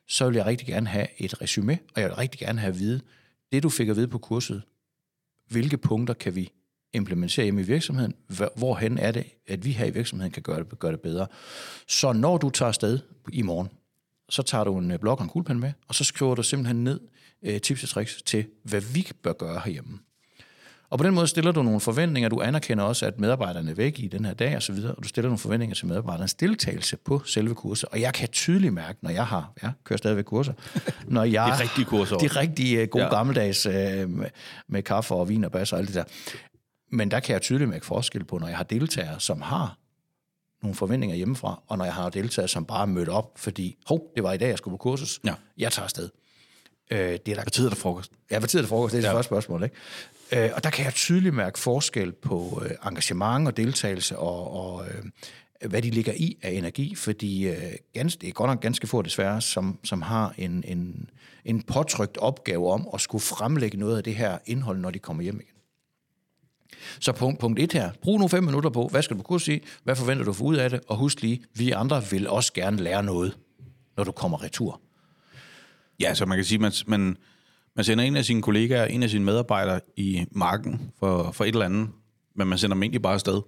så 0.08 0.26
vil 0.26 0.36
jeg 0.36 0.46
rigtig 0.46 0.68
gerne 0.68 0.88
have 0.88 1.08
et 1.18 1.42
resume, 1.42 1.80
og 1.96 2.02
jeg 2.02 2.10
vil 2.10 2.16
rigtig 2.16 2.40
gerne 2.40 2.60
have 2.60 2.74
at 2.74 2.80
vide, 2.80 3.02
det 3.52 3.64
du 3.64 3.70
fik 3.70 3.90
at 3.90 3.96
vide 3.96 4.08
på 4.08 4.18
kurset, 4.18 4.64
hvilke 5.48 5.78
punkter 5.78 6.14
kan 6.14 6.36
vi 6.36 6.52
implementere 6.94 7.44
hjemme 7.44 7.62
i 7.62 7.66
virksomheden, 7.66 8.14
hvorhen 8.56 8.98
er 8.98 9.12
det, 9.12 9.26
at 9.48 9.66
vi 9.66 9.72
her 9.72 9.86
i 9.86 9.90
virksomheden 9.90 10.32
kan 10.32 10.44
gøre 10.44 10.60
det, 10.60 10.80
gøre 10.80 10.92
det 10.92 11.02
bedre. 11.02 11.28
Så 11.88 12.14
når 12.14 12.38
du 12.38 12.50
tager 12.50 12.68
afsted 12.68 13.00
i 13.34 13.42
morgen, 13.42 13.70
så 14.30 14.44
tager 14.44 14.64
du 14.64 14.78
en 14.78 15.00
blok 15.00 15.20
og 15.20 15.24
en 15.24 15.30
kuglepen 15.30 15.60
med, 15.60 15.72
og 15.88 15.96
så 15.96 16.04
skriver 16.04 16.36
du 16.36 16.44
simpelthen 16.44 16.84
ned 16.84 17.00
øh, 17.44 17.62
tips 17.62 17.84
og 17.84 17.90
tricks 17.90 18.22
til, 18.22 18.46
hvad 18.64 18.82
vi 18.82 19.08
bør 19.24 19.34
gøre 19.34 19.62
herhjemme. 19.66 20.00
Og 20.96 21.00
på 21.00 21.06
den 21.06 21.14
måde 21.14 21.28
stiller 21.28 21.52
du 21.52 21.64
nogle 21.64 21.80
forventninger. 21.80 22.30
Du 22.30 22.42
anerkender 22.42 22.84
også, 22.84 23.06
at 23.06 23.20
medarbejderne 23.20 23.72
er 23.72 23.76
væk 23.76 24.00
i 24.00 24.08
den 24.08 24.26
her 24.26 24.34
dag 24.34 24.56
og 24.56 24.64
så 24.64 24.74
videre, 24.74 24.96
og 24.96 25.04
du 25.04 25.08
stiller 25.08 25.30
nogle 25.30 25.40
forventninger 25.40 25.76
til 25.76 25.88
medarbejdernes 25.88 26.34
deltagelse 26.34 26.98
på 26.98 27.22
selve 27.26 27.56
kurset. 27.56 27.90
Og 27.90 28.02
jeg 28.02 28.14
kan 28.14 28.28
tydeligt 28.30 28.74
mærke, 28.74 29.00
når 29.02 29.10
jeg 29.10 29.28
har, 29.28 29.52
jeg 29.62 29.72
kører 29.84 29.98
stadigvæk 29.98 30.24
kurser, 30.26 30.54
når 31.08 31.24
jeg... 31.24 31.54
De 31.58 31.64
rigtige 31.64 31.86
kurser 31.86 32.18
De 32.18 32.28
rigtige 32.28 32.84
uh, 32.84 32.90
gode 32.90 33.04
ja. 33.04 33.10
Ja. 33.10 33.16
gammeldags 33.18 33.66
uh, 33.66 33.74
med, 33.74 34.26
med 34.68 34.84
kaffe 34.84 35.14
og 35.16 35.30
vin 35.30 35.44
og 35.44 35.52
bas 35.52 35.74
og 35.74 35.80
alt 35.80 35.88
det 35.88 35.96
der. 35.96 36.04
Men 36.92 37.12
der 37.12 37.20
kan 37.20 37.34
jeg 37.34 37.42
tydeligt 37.42 37.70
mærke 37.70 37.86
forskel 37.86 38.24
på, 38.24 38.38
når 38.38 38.48
jeg 38.48 38.58
har 38.58 38.64
deltagere, 38.64 39.20
som 39.20 39.42
har 39.42 39.78
nogle 40.64 40.76
forventninger 40.76 41.16
hjemmefra, 41.16 41.62
og 41.68 41.78
når 41.78 41.86
jeg 41.86 41.94
har 41.94 42.10
deltagere, 42.10 42.48
som 42.48 42.66
bare 42.66 42.82
er 42.82 42.86
mødt 42.86 43.10
op, 43.10 43.32
fordi, 43.36 43.78
hov, 43.88 44.12
det 44.16 44.24
var 44.24 44.34
i 44.34 44.38
dag, 44.38 44.50
jeg 44.50 44.58
skulle 44.58 44.74
på 44.74 44.78
kursus, 44.78 45.20
Ja. 45.26 45.34
jeg 45.58 45.72
tager 45.72 45.84
afsted. 45.84 46.10
Øh, 46.92 47.00
det 47.00 47.14
er 47.14 47.18
der 47.26 47.34
Hvad 47.36 47.52
tid 47.52 47.66
er 47.66 47.70
der 47.70 47.76
frokost? 47.76 48.12
Ja, 48.32 48.40
hvad 48.40 48.50
tid 48.50 48.60
er 48.60 48.62
det 48.62 48.70
frokost? 48.70 48.92
Det 48.92 48.98
er 48.98 49.02
det 49.02 49.08
ja. 49.10 49.16
første 49.16 49.28
spørgsmål, 49.28 49.64
ikke? 49.64 49.76
Øh, 50.32 50.50
og 50.56 50.64
der 50.64 50.70
kan 50.70 50.86
jeg 50.86 50.94
tydeligt 50.94 51.36
mærke 51.36 51.60
forskel 51.60 52.12
på 52.12 52.64
øh, 52.66 52.72
engagement 52.86 53.48
og 53.48 53.58
deltagelse, 53.58 54.18
og, 54.18 54.52
og 54.52 54.86
øh, 54.88 55.04
hvad 55.70 55.82
de 55.82 55.90
ligger 55.90 56.14
i 56.14 56.38
af 56.42 56.52
energi, 56.52 56.96
fordi 56.96 57.48
øh, 57.48 57.58
ganske, 57.94 58.22
det 58.22 58.30
er 58.30 58.34
godt 58.34 58.50
nok 58.50 58.62
ganske 58.62 58.88
få 58.88 59.02
desværre, 59.02 59.42
som, 59.42 59.80
som 59.84 60.02
har 60.02 60.34
en, 60.38 60.64
en, 60.68 61.10
en 61.46 61.64
påtrykt 61.64 62.18
opgave 62.18 62.72
om 62.72 62.88
at 62.94 63.02
skulle 63.02 63.22
fremlægge 63.22 63.78
noget 63.78 63.98
af 63.98 64.04
det 64.04 64.16
her 64.16 64.38
indhold, 64.46 64.78
når 64.78 64.92
de 64.92 65.00
kommer 65.00 65.24
hjem 65.24 65.36
igen. 65.36 65.50
Så 67.00 67.12
punkt, 67.12 67.40
punkt 67.40 67.60
et 67.60 67.74
her. 67.74 67.92
Brug 68.02 68.20
nu 68.20 68.28
fem 68.28 68.44
minutter 68.44 68.70
på, 68.70 68.88
hvad 68.88 69.02
skal 69.02 69.18
du 69.18 69.22
kunne 69.22 69.42
sige. 69.42 69.62
Hvad 69.84 69.96
forventer 69.96 70.24
du 70.26 70.32
at 70.32 70.38
få 70.38 70.44
ud 70.44 70.56
af 70.56 70.70
det? 70.70 70.82
Og 70.88 70.98
husk 70.98 71.22
lige, 71.22 71.44
vi 71.54 71.72
andre 71.72 72.04
vil 72.12 72.28
også 72.28 72.54
gerne 72.54 72.78
lære 72.78 73.04
noget, 73.04 73.38
når 73.98 74.04
du 74.04 74.12
kommer 74.12 74.44
retur. 74.44 74.82
Ja, 76.00 76.14
så 76.14 76.26
man 76.26 76.38
kan 76.38 76.46
sige, 76.46 76.66
at 76.66 76.84
man, 76.88 77.00
man, 77.00 77.18
man 77.76 77.86
sender 77.86 78.04
en 78.04 78.16
af 78.16 78.26
sine 78.26 78.42
kollegaer, 78.42 78.86
en 78.86 79.04
af 79.04 79.10
sine 79.10 79.26
medarbejdere 79.26 79.80
i 79.98 80.26
marken 80.32 80.92
for, 81.00 81.32
for 81.32 81.44
et 81.44 81.48
eller 81.48 81.66
andet, 81.66 81.90
men 82.36 82.48
man 82.48 82.58
sender 82.58 82.76
dem 82.76 82.84
egentlig 82.84 83.02
bare 83.02 83.14
afsted. 83.14 83.42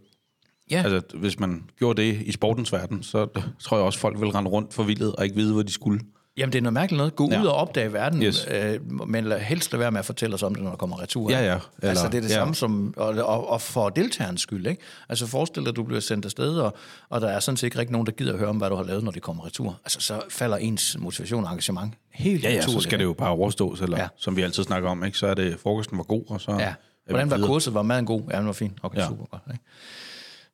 Ja. 0.71 0.83
Altså, 0.85 1.17
hvis 1.17 1.39
man 1.39 1.69
gjorde 1.77 2.01
det 2.01 2.21
i 2.21 2.31
sportens 2.31 2.73
verden, 2.73 3.03
så 3.03 3.27
tror 3.59 3.77
jeg 3.77 3.85
også, 3.85 3.99
folk 3.99 4.19
vil 4.19 4.29
rende 4.29 4.49
rundt 4.49 4.73
forvildet 4.73 5.15
og 5.15 5.23
ikke 5.23 5.35
vide, 5.35 5.53
hvor 5.53 5.63
de 5.63 5.71
skulle. 5.71 5.99
Jamen, 6.37 6.53
det 6.53 6.57
er 6.57 6.61
noget 6.61 6.73
mærkeligt 6.73 6.97
noget. 6.97 7.15
Gå 7.15 7.29
ja. 7.31 7.41
Ud 7.41 7.45
og 7.45 7.53
opdage 7.53 7.93
verden, 7.93 8.23
Yes. 8.23 8.47
øh, 8.51 9.07
men 9.07 9.23
lad 9.25 9.39
helst 9.39 9.71
lade 9.71 9.79
være 9.79 9.91
med 9.91 9.99
at 9.99 10.05
fortælle 10.05 10.33
os 10.33 10.43
om 10.43 10.55
det, 10.55 10.63
når 10.63 10.69
der 10.69 10.77
kommer 10.77 11.01
retur. 11.01 11.31
Ja, 11.31 11.37
ja. 11.39 11.43
Eller- 11.43 11.59
altså, 11.89 12.07
det 12.07 12.15
er 12.17 12.21
det 12.21 12.29
ja. 12.29 12.33
samme 12.33 12.55
som, 12.55 12.93
og, 12.97 13.07
og, 13.07 13.49
og 13.49 13.61
for 13.61 13.89
deltagerens 13.89 14.41
skyld, 14.41 14.67
ikke? 14.67 14.81
Altså, 15.09 15.27
forestil 15.27 15.63
dig, 15.63 15.69
at 15.69 15.75
du 15.75 15.83
bliver 15.83 15.99
sendt 15.99 16.25
afsted, 16.25 16.57
og, 16.59 16.77
og 17.09 17.21
der 17.21 17.27
er 17.29 17.39
sådan 17.39 17.57
set 17.57 17.67
ikke 17.67 17.79
rigtig 17.79 17.91
nogen, 17.91 18.05
der 18.05 18.11
gider 18.11 18.33
at 18.33 18.39
høre 18.39 18.49
om, 18.49 18.57
hvad 18.57 18.69
du 18.69 18.75
har 18.75 18.83
lavet, 18.83 19.03
når 19.03 19.11
det 19.11 19.21
kommer 19.21 19.45
retur. 19.45 19.79
Altså, 19.85 19.99
så 20.01 20.21
falder 20.29 20.57
ens 20.57 20.97
motivation 20.99 21.43
og 21.43 21.49
engagement 21.51 21.93
helt 22.13 22.43
Ja, 22.43 22.51
ja, 22.53 22.61
så 22.61 22.79
skal 22.79 22.99
det 22.99 23.05
jo 23.05 23.13
bare 23.13 23.29
overstås, 23.29 23.81
eller 23.81 23.97
Ja. 24.01 24.07
som 24.17 24.35
vi 24.35 24.41
altid 24.41 24.63
snakker 24.63 24.89
om, 24.89 25.03
ikke? 25.03 25.17
så 25.17 25.27
er 25.27 25.33
det, 25.33 25.59
frokosten 25.59 25.97
var 25.97 26.03
god, 26.03 26.23
og 26.29 26.41
så 26.41 26.51
Ja. 26.59 26.73
Hvordan 27.09 27.29
var 27.31 27.37
kurset? 27.37 27.73
Var 27.73 27.81
maden 27.81 28.05
god? 28.05 28.21
Ja, 28.31 28.37
den 28.37 28.45
var 28.45 28.53
fin. 28.53 28.79
Okay, 28.83 28.97
ja. 28.97 29.01
Ja. 29.03 29.07
super 29.07 29.25
godt. 29.25 29.41
Ikke? 29.51 29.63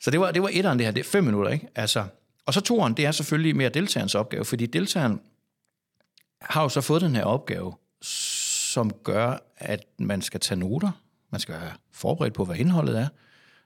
Så 0.02 0.12
det 0.12 0.20
var, 0.20 0.32
det 0.32 0.42
var 0.42 0.50
etteren, 0.54 0.78
det 0.80 0.86
her. 0.88 0.92
Det 0.92 1.00
er 1.06 1.10
fem 1.10 1.24
minutter, 1.24 1.52
ikke? 1.52 1.68
Altså, 1.76 2.04
og 2.46 2.54
så 2.54 2.62
toeren, 2.62 2.94
det 2.94 3.06
er 3.06 3.12
selvfølgelig 3.12 3.56
mere 3.56 3.70
deltagerens 3.70 4.16
opgave, 4.16 4.46
fordi 4.46 4.66
deltageren 4.66 5.20
har 6.44 6.62
jo 6.64 6.70
så 6.70 6.82
fået 6.82 7.02
den 7.02 7.16
her 7.16 7.24
opgave, 7.24 7.74
som 8.02 8.92
gør, 9.04 9.38
at 9.58 9.86
man 10.00 10.22
skal 10.22 10.40
tage 10.40 10.60
noter. 10.60 10.92
Man 11.32 11.40
skal 11.42 11.56
være 11.56 11.72
forberedt 11.92 12.34
på, 12.34 12.46
hvad 12.46 12.56
indholdet 12.56 12.96
er. 12.98 13.08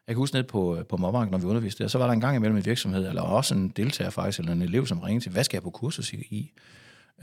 Jeg 0.08 0.16
kan 0.16 0.18
huske 0.18 0.36
ned 0.36 0.44
på, 0.44 0.78
øh, 0.78 0.86
på 0.86 0.98
Mobbank, 0.98 1.32
når 1.32 1.38
vi 1.38 1.46
underviste 1.46 1.84
der, 1.84 1.90
så 1.90 1.98
var 1.98 2.06
der 2.06 2.14
en 2.14 2.22
gang 2.22 2.36
imellem 2.36 2.58
en 2.58 2.66
virksomhed, 2.66 3.08
eller 3.08 3.22
også 3.22 3.56
en 3.56 3.70
deltager 3.70 4.10
faktisk, 4.10 4.40
eller 4.40 4.52
en 4.52 4.62
elev, 4.62 4.86
som 4.88 5.00
ringede 5.00 5.26
til, 5.26 5.32
hvad 5.32 5.44
skal 5.44 5.56
jeg 5.58 5.64
på 5.64 5.70
kursus 5.70 6.14
i- 6.14 6.28
i? 6.30 6.52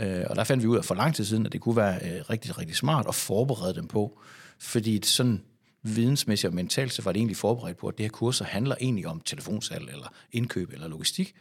Øh, 0.00 0.24
og 0.30 0.36
der 0.36 0.44
fandt 0.44 0.62
vi 0.62 0.68
ud 0.68 0.76
af 0.76 0.84
for 0.84 0.94
lang 0.94 1.14
tid 1.14 1.24
siden, 1.24 1.46
at 1.46 1.52
det 1.52 1.60
kunne 1.60 1.76
være 1.76 1.94
øh, 1.94 2.24
rigtig, 2.30 2.58
rigtig 2.58 2.76
smart 2.76 3.06
at 3.08 3.14
forberede 3.14 3.74
dem 3.74 3.88
på, 3.88 4.20
fordi 4.58 5.00
sådan 5.04 5.42
vidensmæssigt 5.82 6.48
og 6.48 6.54
mentalt, 6.54 6.92
så 6.92 7.02
var 7.02 7.12
det 7.12 7.18
egentlig 7.18 7.36
forberedt 7.36 7.76
på, 7.78 7.88
at 7.88 7.98
det 7.98 8.04
her 8.04 8.10
kurser 8.10 8.44
handler 8.44 8.76
egentlig 8.80 9.06
om 9.06 9.20
telefonsalg, 9.20 9.88
eller 9.88 10.12
indkøb, 10.32 10.72
eller 10.72 10.88
logistik. 10.88 11.34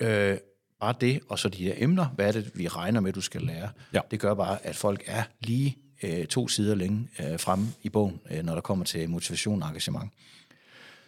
Øh, 0.00 0.36
bare 0.80 0.94
det, 1.00 1.20
og 1.28 1.38
så 1.38 1.48
de 1.48 1.64
her 1.64 1.74
emner, 1.76 2.06
hvad 2.06 2.28
er 2.28 2.32
det, 2.32 2.50
vi 2.54 2.68
regner 2.68 3.00
med, 3.00 3.12
du 3.12 3.20
skal 3.20 3.42
lære. 3.42 3.68
Ja. 3.92 4.00
Det 4.10 4.20
gør 4.20 4.34
bare, 4.34 4.66
at 4.66 4.76
folk 4.76 5.02
er 5.06 5.22
lige 5.40 5.78
øh, 6.02 6.26
to 6.26 6.48
sider 6.48 6.74
længe 6.74 7.08
øh, 7.20 7.40
fremme 7.40 7.66
i 7.82 7.88
bogen, 7.88 8.20
øh, 8.30 8.44
når 8.44 8.54
der 8.54 8.60
kommer 8.60 8.84
til 8.84 9.10
motivation 9.10 9.62
og 9.62 9.68
engagement. 9.68 10.12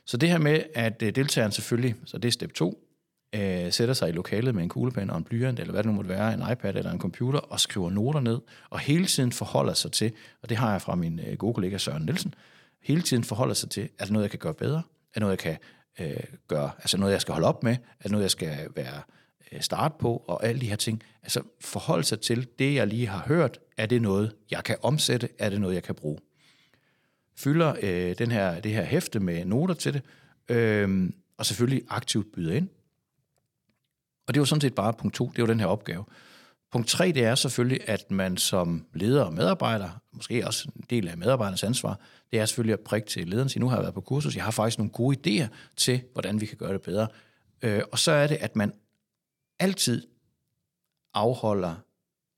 Så 0.07 0.17
det 0.17 0.29
her 0.29 0.39
med, 0.39 0.63
at 0.75 1.03
øh, 1.03 1.15
deltageren 1.15 1.53
selvfølgelig, 1.53 1.95
så 2.05 2.19
det 2.19 2.29
er 2.29 2.33
step 2.33 2.53
2, 2.53 2.87
øh, 3.35 3.73
sætter 3.73 3.95
sig 3.95 4.09
i 4.09 4.13
lokalet 4.13 4.55
med 4.55 4.63
en 4.63 4.69
kuglepen 4.69 5.11
og 5.11 5.19
en 5.19 5.25
blyant, 5.25 5.61
eller 5.61 5.73
hvad 5.73 5.83
det 5.83 5.91
nu 5.91 5.97
måtte 5.97 6.11
være, 6.11 6.35
en 6.35 6.53
iPad 6.53 6.75
eller 6.75 6.93
en 6.93 7.01
computer, 7.01 7.39
og 7.39 7.61
skriver 7.61 7.91
noter 7.91 8.21
ned, 8.21 8.39
og 8.71 8.79
hele 8.79 9.07
tiden 9.07 9.33
forholder 9.33 9.75
sig 9.75 9.93
til, 9.93 10.13
og 10.43 10.49
det 10.49 10.57
har 10.57 10.71
jeg 10.71 10.83
fra 10.83 10.95
min 10.95 11.21
øh, 11.27 11.37
gode 11.37 11.55
kollega 11.55 11.79
Søren 11.79 12.03
Nielsen, 12.03 12.35
hele 12.83 13.03
tiden 13.03 13.25
forholder 13.25 13.55
sig 13.55 13.71
til, 13.71 13.89
er 13.99 14.05
det 14.05 14.13
noget, 14.13 14.25
jeg 14.25 14.31
kan 14.31 14.39
gøre 14.39 14.55
bedre? 14.55 14.79
Er 14.79 15.15
det 15.15 15.21
noget, 15.21 15.31
jeg 15.31 15.39
kan 15.39 15.57
øh, 16.01 16.25
gøre, 16.49 16.71
altså 16.79 16.97
noget, 16.97 17.13
jeg 17.13 17.21
skal 17.21 17.33
holde 17.33 17.49
op 17.49 17.63
med? 17.63 17.73
Er 17.73 18.03
det 18.03 18.11
noget, 18.11 18.23
jeg 18.23 18.31
skal 18.31 18.69
være 18.77 19.03
Øh, 19.53 19.61
starte 19.61 19.95
på? 19.99 20.25
Og 20.27 20.45
alle 20.47 20.61
de 20.61 20.69
her 20.69 20.77
ting. 20.77 21.03
Altså 21.23 21.43
forholde 21.61 22.05
sig 22.05 22.21
til 22.21 22.49
det, 22.59 22.75
jeg 22.75 22.87
lige 22.87 23.07
har 23.07 23.25
hørt. 23.27 23.59
Er 23.77 23.87
det 23.87 24.03
noget, 24.03 24.35
jeg 24.51 24.65
kan 24.65 24.77
omsætte? 24.83 25.29
Er 25.39 25.51
det 25.51 25.61
noget, 25.61 25.75
jeg 25.75 25.83
kan 25.83 25.95
bruge? 25.95 26.19
fylder 27.41 27.75
øh, 27.83 28.15
den 28.19 28.31
her, 28.31 28.61
det 28.61 28.73
her 28.73 28.85
hæfte 28.85 29.21
med 29.21 29.45
noter 29.45 29.75
til 29.75 29.95
det, 29.95 30.03
øh, 30.57 31.11
og 31.39 31.47
selvfølgelig 31.47 31.83
aktivt 31.89 32.33
byder 32.33 32.55
ind. 32.55 32.69
Og 34.27 34.35
det 34.35 34.41
var 34.41 34.45
sådan 34.45 34.61
set 34.61 34.75
bare 34.75 34.93
punkt 34.93 35.17
to, 35.17 35.33
det 35.37 35.43
var 35.43 35.47
den 35.47 35.61
her 35.61 35.67
opgave. 35.67 36.05
Punkt 36.73 36.89
tre, 36.89 37.13
det 37.13 37.25
er 37.25 37.35
selvfølgelig, 37.35 37.89
at 37.89 38.11
man 38.11 38.37
som 38.37 38.87
leder 38.95 39.23
og 39.23 39.33
medarbejder, 39.33 39.91
måske 40.13 40.47
også 40.47 40.69
en 40.77 40.85
del 40.91 41.09
af 41.09 41.17
medarbejdernes 41.17 41.65
ansvar, 41.65 42.01
det 42.31 42.41
er 42.41 42.47
selvfølgelig 42.47 42.73
at 42.73 42.81
prikke 42.81 43.09
til 43.09 43.29
lederen, 43.29 43.49
sige, 43.49 43.61
nu 43.61 43.69
har 43.69 43.77
jeg 43.77 43.83
været 43.83 43.95
på 43.95 44.01
kursus, 44.01 44.37
jeg 44.37 44.45
har 44.45 44.51
faktisk 44.51 44.79
nogle 44.79 44.91
gode 44.91 45.17
idéer 45.27 45.47
til, 45.77 46.03
hvordan 46.13 46.41
vi 46.41 46.47
kan 46.47 46.57
gøre 46.57 46.73
det 46.73 46.83
bedre. 46.83 47.09
Øh, 47.63 47.83
og 47.93 47.99
så 47.99 48.13
er 48.13 48.27
det, 48.27 48.37
at 48.37 48.57
man 48.57 48.73
altid 49.61 50.07
afholder, 51.15 51.75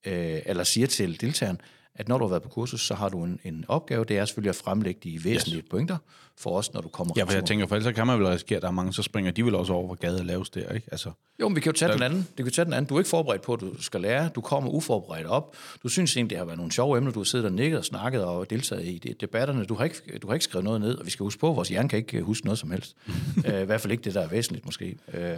øh, 0.07 0.41
eller 0.47 0.65
siger 0.65 0.87
til 0.87 1.21
deltageren, 1.21 1.61
at 1.95 2.09
når 2.09 2.19
du 2.19 2.25
har 2.25 2.29
været 2.29 2.43
på 2.43 2.49
kursus, 2.49 2.87
så 2.87 2.95
har 2.95 3.09
du 3.09 3.25
en, 3.25 3.41
en 3.45 3.65
opgave, 3.69 4.05
det 4.05 4.19
er 4.19 4.25
selvfølgelig 4.25 4.49
at 4.49 4.57
fremlægge 4.57 5.01
de 5.05 5.25
væsentlige 5.25 5.63
yes. 5.63 5.69
pointer 5.71 5.97
for 6.37 6.59
os, 6.59 6.73
når 6.75 6.81
du 6.81 6.89
kommer 6.89 7.15
Ja, 7.17 7.25
for 7.25 7.33
jeg 7.33 7.45
tænker, 7.45 7.67
for 7.67 7.77
ellers 7.77 7.95
kan 7.95 8.07
man 8.07 8.19
vel 8.19 8.27
risikere, 8.27 8.57
at 8.57 8.63
der 8.63 8.69
er 8.69 8.73
mange, 8.73 8.93
så 8.93 9.03
springer 9.03 9.31
de 9.33 9.45
vel 9.45 9.55
også 9.55 9.73
over, 9.73 9.87
hvor 9.87 9.95
gaden 9.95 10.27
laves 10.27 10.51
der, 10.51 10.73
ikke? 10.73 10.89
Altså, 10.93 11.11
Jo, 11.41 11.49
men 11.49 11.57
vi 11.57 11.61
kan 11.61 11.73
jo 11.73 11.79
tage 11.79 11.93
den 11.93 12.03
anden. 12.03 12.27
Det 12.37 12.45
kan 12.45 12.53
tage 12.53 12.65
den 12.65 12.73
anden. 12.73 12.89
Du 12.89 12.95
er 12.95 12.99
ikke 13.01 13.11
forberedt 13.11 13.43
på, 13.43 13.55
at 13.55 13.61
du 13.61 13.83
skal 13.83 14.01
lære. 14.01 14.31
Du 14.35 14.41
kommer 14.41 14.71
uforberedt 14.71 15.27
op. 15.27 15.57
Du 15.83 15.89
synes 15.89 16.17
egentlig, 16.17 16.31
det 16.31 16.39
har 16.39 16.45
været 16.45 16.57
nogle 16.59 16.73
sjove 16.73 16.99
emner. 16.99 17.11
Du 17.13 17.21
har 17.21 17.25
siddet 17.25 17.47
og 17.47 17.53
nikket 17.53 17.79
og 17.79 17.85
snakket 17.85 18.25
og 18.25 18.51
deltaget 18.51 18.85
i 18.87 18.99
de- 18.99 19.15
debatterne. 19.21 19.65
Du 19.65 19.75
har 19.75 19.85
ikke, 19.85 20.19
du 20.23 20.27
har 20.27 20.35
ikke 20.35 20.45
skrevet 20.45 20.65
noget 20.65 20.81
ned, 20.81 20.95
og 20.95 21.07
vi 21.07 21.11
skal 21.11 21.25
huske 21.25 21.41
på, 21.41 21.51
at 21.51 21.57
vores 21.57 21.69
hjerne 21.69 21.89
kan 21.89 21.99
ikke 21.99 22.23
huske 22.23 22.47
noget 22.47 22.59
som 22.59 22.71
helst. 22.71 22.97
øh, 23.47 23.63
I 23.63 23.65
hvert 23.65 23.81
fald 23.81 23.91
ikke 23.93 24.05
det, 24.05 24.15
der 24.15 24.21
er 24.21 24.29
væsentligt 24.29 24.65
måske. 24.65 24.97
Øh, 25.15 25.37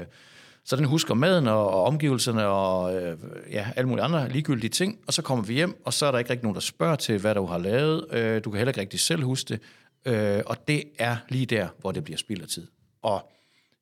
så 0.64 0.76
den 0.76 0.84
husker 0.84 1.14
maden 1.14 1.46
og, 1.46 1.70
og 1.70 1.84
omgivelserne 1.84 2.46
og 2.46 2.96
øh, 2.96 3.18
ja, 3.50 3.66
alle 3.76 3.88
mulige 3.88 4.04
andre 4.04 4.28
ligegyldige 4.28 4.70
ting, 4.70 4.98
og 5.06 5.12
så 5.12 5.22
kommer 5.22 5.44
vi 5.44 5.54
hjem, 5.54 5.82
og 5.84 5.92
så 5.92 6.06
er 6.06 6.10
der 6.10 6.18
ikke 6.18 6.30
rigtig 6.30 6.44
nogen, 6.44 6.54
der 6.54 6.60
spørger 6.60 6.96
til, 6.96 7.18
hvad 7.18 7.34
du 7.34 7.46
har 7.46 7.58
lavet. 7.58 8.06
Øh, 8.10 8.44
du 8.44 8.50
kan 8.50 8.58
heller 8.58 8.70
ikke 8.70 8.80
rigtig 8.80 9.00
selv 9.00 9.24
huske 9.24 9.48
det. 9.48 9.60
Øh, 10.04 10.42
og 10.46 10.68
det 10.68 10.84
er 10.98 11.16
lige 11.28 11.46
der, 11.46 11.68
hvor 11.80 11.92
det 11.92 12.04
bliver 12.04 12.18
spild 12.18 12.42
af 12.42 12.48
tid. 12.48 12.66
Og 13.02 13.30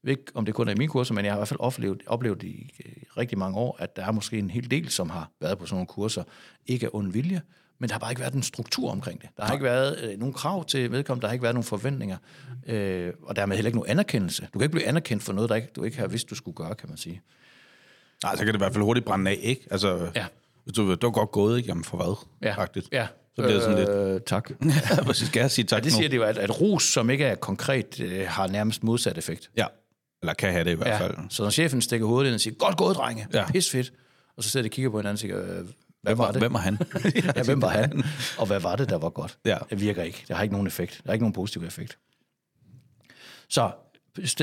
jeg 0.02 0.08
ved 0.08 0.10
ikke, 0.10 0.32
om 0.34 0.44
det 0.44 0.54
kun 0.54 0.68
er 0.68 0.72
i 0.72 0.78
mine 0.78 0.88
kurser, 0.88 1.14
men 1.14 1.24
jeg 1.24 1.32
har 1.32 1.38
i 1.38 1.40
hvert 1.40 1.48
fald 1.48 1.60
oplevet, 1.60 2.02
oplevet 2.06 2.42
i 2.42 2.70
øh, 2.86 2.92
rigtig 3.16 3.38
mange 3.38 3.58
år, 3.58 3.76
at 3.78 3.96
der 3.96 4.06
er 4.06 4.12
måske 4.12 4.38
en 4.38 4.50
hel 4.50 4.70
del, 4.70 4.90
som 4.90 5.10
har 5.10 5.30
været 5.40 5.58
på 5.58 5.66
sådan 5.66 5.74
nogle 5.74 5.86
kurser, 5.86 6.24
ikke 6.66 6.86
af 6.86 6.90
ond 6.92 7.12
vilje, 7.12 7.42
men 7.82 7.88
der 7.88 7.94
har 7.94 7.98
bare 8.00 8.10
ikke 8.12 8.20
været 8.20 8.34
en 8.34 8.42
struktur 8.42 8.90
omkring 8.90 9.22
det. 9.22 9.28
Der 9.36 9.44
har 9.44 9.52
ikke 9.52 9.64
været 9.64 9.98
øh, 10.02 10.18
nogen 10.18 10.32
krav 10.34 10.64
til 10.64 10.92
vedkommende, 10.92 11.22
der 11.22 11.28
har 11.28 11.32
ikke 11.32 11.42
været 11.42 11.54
nogen 11.54 11.64
forventninger, 11.64 12.16
øh, 12.66 13.12
og 13.22 13.36
dermed 13.36 13.56
heller 13.56 13.68
ikke 13.68 13.78
nogen 13.78 13.90
anerkendelse. 13.90 14.42
Du 14.54 14.58
kan 14.58 14.62
ikke 14.62 14.72
blive 14.72 14.86
anerkendt 14.86 15.22
for 15.22 15.32
noget, 15.32 15.50
der 15.50 15.56
ikke, 15.56 15.68
du 15.76 15.84
ikke 15.84 15.98
har 15.98 16.06
vidst, 16.06 16.30
du 16.30 16.34
skulle 16.34 16.54
gøre, 16.54 16.74
kan 16.74 16.88
man 16.88 16.98
sige. 16.98 17.20
nej, 18.24 18.32
så 18.32 18.38
kan 18.38 18.46
det 18.46 18.54
i 18.54 18.58
hvert 18.58 18.72
fald 18.72 18.84
hurtigt 18.84 19.06
brænde 19.06 19.30
af, 19.30 19.38
ikke? 19.42 19.66
Altså, 19.70 20.10
Ja. 20.14 20.26
hvis 20.64 20.74
du, 20.74 20.90
det 20.90 21.02
var 21.02 21.10
godt 21.10 21.30
gået, 21.30 21.56
ikke? 21.58 21.66
Jamen, 21.68 21.84
for 21.84 21.96
hvad? 22.40 22.52
Agtigt. 22.58 22.88
ja. 22.92 23.06
Så 23.36 23.42
bliver 23.42 23.52
det 23.54 23.62
sådan 23.62 23.78
lidt... 23.78 23.88
Øh, 23.88 24.20
tak. 24.26 24.50
Ja, 24.90 25.02
præcis. 25.04 25.28
Skal 25.28 25.40
jeg 25.40 25.50
sige 25.50 25.64
tak 25.64 25.76
Ja, 25.78 25.84
det 25.84 25.92
nu? 25.92 25.96
siger 25.96 26.08
det 26.08 26.16
jo, 26.16 26.22
at, 26.22 26.38
at 26.38 26.60
ros, 26.60 26.82
som 26.82 27.10
ikke 27.10 27.24
er 27.24 27.34
konkret, 27.34 28.00
øh, 28.00 28.24
har 28.28 28.46
nærmest 28.46 28.82
modsat 28.84 29.18
effekt. 29.18 29.50
Ja. 29.56 29.66
Eller 30.22 30.34
kan 30.34 30.52
have 30.52 30.64
det 30.64 30.70
i 30.70 30.74
hvert 30.74 30.88
Ja. 30.88 30.98
fald. 31.00 31.14
Så 31.30 31.42
når 31.42 31.50
chefen 31.50 31.82
stikker 31.82 32.06
hovedet 32.06 32.28
ind 32.28 32.34
og 32.34 32.40
siger, 32.40 32.54
godt 32.54 32.76
gået, 32.76 32.96
drenge, 32.96 33.26
ja. 33.34 33.38
Ja. 33.38 33.50
pis 33.50 33.70
fedt, 33.70 33.92
og 34.36 34.42
så 34.44 34.50
sidder 34.50 34.64
de 34.64 34.66
og 34.68 34.70
kigger 34.70 34.90
på 34.90 34.98
hinanden 34.98 35.12
og 35.14 35.18
siger, 35.18 35.58
øh, 35.58 35.64
hvad 36.02 36.14
var 36.14 36.32
det? 36.32 36.40
Hvem 36.40 36.54
er 36.54 36.58
han? 36.58 36.78
ja, 37.36 37.42
hvem 37.42 37.62
var 37.62 37.68
han? 37.80 38.02
Og 38.38 38.46
hvad 38.46 38.60
var 38.60 38.76
det, 38.76 38.88
der 38.88 38.98
var 38.98 39.10
godt? 39.10 39.38
Ja. 39.44 39.58
Det 39.70 39.80
virker 39.80 40.02
ikke. 40.02 40.24
Det 40.28 40.36
har 40.36 40.42
ikke 40.42 40.52
nogen 40.52 40.66
effekt. 40.66 41.00
Der 41.04 41.10
er 41.10 41.12
ikke 41.12 41.22
nogen 41.22 41.32
positiv 41.32 41.64
effekt. 41.64 41.98
Så 43.48 43.70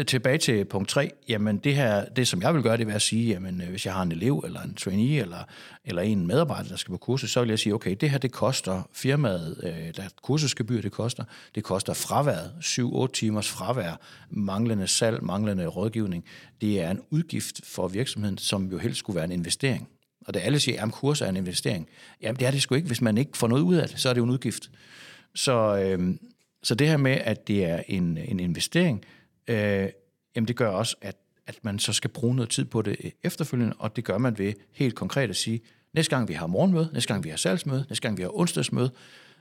tilbage 0.07 0.37
til 0.37 0.65
punkt 0.65 0.89
3. 0.89 1.11
Jamen 1.29 1.57
det 1.57 1.75
her, 1.75 2.05
det 2.05 2.27
som 2.27 2.41
jeg 2.41 2.53
vil 2.53 2.63
gøre, 2.63 2.77
det 2.77 2.87
vil 2.87 2.93
at 2.93 3.01
sige, 3.01 3.27
jamen 3.27 3.61
øh, 3.61 3.69
hvis 3.69 3.85
jeg 3.85 3.93
har 3.93 4.03
en 4.03 4.11
elev, 4.11 4.43
eller 4.45 4.61
en 4.61 4.73
trainee, 4.73 5.21
eller, 5.21 5.43
eller 5.85 6.01
en 6.01 6.27
medarbejder, 6.27 6.69
der 6.69 6.75
skal 6.75 6.91
på 6.91 6.97
kursus, 6.97 7.31
så 7.31 7.39
vil 7.39 7.49
jeg 7.49 7.59
sige, 7.59 7.73
okay, 7.73 7.95
det 8.01 8.09
her, 8.09 8.17
det 8.17 8.31
koster 8.31 8.89
firmaet, 8.93 9.61
øh, 9.63 9.95
der 9.95 10.09
kursusgebyr, 10.23 10.81
det 10.81 10.91
koster, 10.91 11.23
det 11.55 11.63
koster 11.63 11.93
fraværet, 11.93 12.51
7-8 12.63 13.11
timers 13.13 13.49
fravær, 13.49 13.99
manglende 14.29 14.87
salg, 14.87 15.23
manglende 15.23 15.67
rådgivning. 15.67 16.25
Det 16.61 16.81
er 16.81 16.91
en 16.91 17.01
udgift 17.09 17.61
for 17.65 17.87
virksomheden, 17.87 18.37
som 18.37 18.65
jo 18.65 18.77
helst 18.77 18.99
skulle 18.99 19.15
være 19.15 19.25
en 19.25 19.31
investering. 19.31 19.89
Og 20.29 20.33
da 20.33 20.39
alle 20.39 20.59
siger, 20.59 20.85
at 20.85 20.91
kurser 20.91 21.25
er 21.25 21.29
en 21.29 21.37
investering. 21.37 21.87
Jamen 22.21 22.39
det 22.39 22.47
er 22.47 22.51
det 22.51 22.61
sgu 22.61 22.75
ikke. 22.75 22.87
Hvis 22.87 23.01
man 23.01 23.17
ikke 23.17 23.37
får 23.37 23.47
noget 23.47 23.61
ud 23.61 23.75
af 23.75 23.89
det, 23.89 23.99
så 23.99 24.09
er 24.09 24.13
det 24.13 24.17
jo 24.17 24.23
en 24.23 24.29
udgift. 24.29 24.71
Så, 25.35 25.77
øh, 25.77 26.15
så 26.63 26.75
det 26.75 26.87
her 26.87 26.97
med, 26.97 27.11
at 27.11 27.47
det 27.47 27.65
er 27.65 27.83
en, 27.87 28.17
en 28.17 28.39
investering, 28.39 29.05
øh, 29.47 29.89
jamen 30.35 30.47
det 30.47 30.55
gør 30.55 30.69
også, 30.69 30.95
at, 31.01 31.15
at 31.47 31.59
man 31.61 31.79
så 31.79 31.93
skal 31.93 32.09
bruge 32.09 32.35
noget 32.35 32.49
tid 32.49 32.65
på 32.65 32.81
det 32.81 32.95
øh, 33.03 33.11
efterfølgende, 33.23 33.75
og 33.79 33.95
det 33.95 34.03
gør 34.03 34.17
man 34.17 34.37
ved 34.37 34.53
helt 34.71 34.95
konkret 34.95 35.29
at 35.29 35.35
sige, 35.35 35.61
næste 35.93 36.15
gang 36.15 36.27
vi 36.27 36.33
har 36.33 36.47
morgenmøde, 36.47 36.89
næste 36.93 37.13
gang 37.13 37.23
vi 37.23 37.29
har 37.29 37.37
salgsmøde, 37.37 37.85
næste 37.89 38.01
gang 38.01 38.17
vi 38.17 38.21
har 38.21 38.39
onsdagsmøde, 38.39 38.91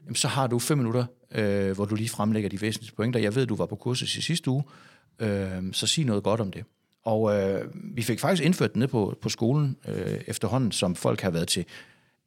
jamen, 0.04 0.16
så 0.16 0.28
har 0.28 0.46
du 0.46 0.58
fem 0.58 0.78
minutter, 0.78 1.04
øh, 1.34 1.72
hvor 1.72 1.84
du 1.84 1.94
lige 1.94 2.08
fremlægger 2.08 2.50
de 2.50 2.60
væsentlige 2.60 2.94
pointer. 2.96 3.20
Jeg 3.20 3.34
ved, 3.34 3.46
du 3.46 3.56
var 3.56 3.66
på 3.66 3.76
kursus 3.76 4.16
i 4.16 4.22
sidste 4.22 4.50
uge, 4.50 4.62
øh, 5.18 5.72
så 5.72 5.86
sig 5.86 6.04
noget 6.04 6.22
godt 6.22 6.40
om 6.40 6.50
det. 6.50 6.64
Og 7.04 7.36
øh, 7.36 7.64
vi 7.74 8.02
fik 8.02 8.20
faktisk 8.20 8.42
indført 8.42 8.70
det 8.70 8.76
ned 8.76 8.88
på, 8.88 9.18
på 9.22 9.28
skolen 9.28 9.76
øh, 9.88 10.20
efterhånden, 10.26 10.72
som 10.72 10.94
folk 10.94 11.20
har 11.20 11.30
været 11.30 11.48
til, 11.48 11.64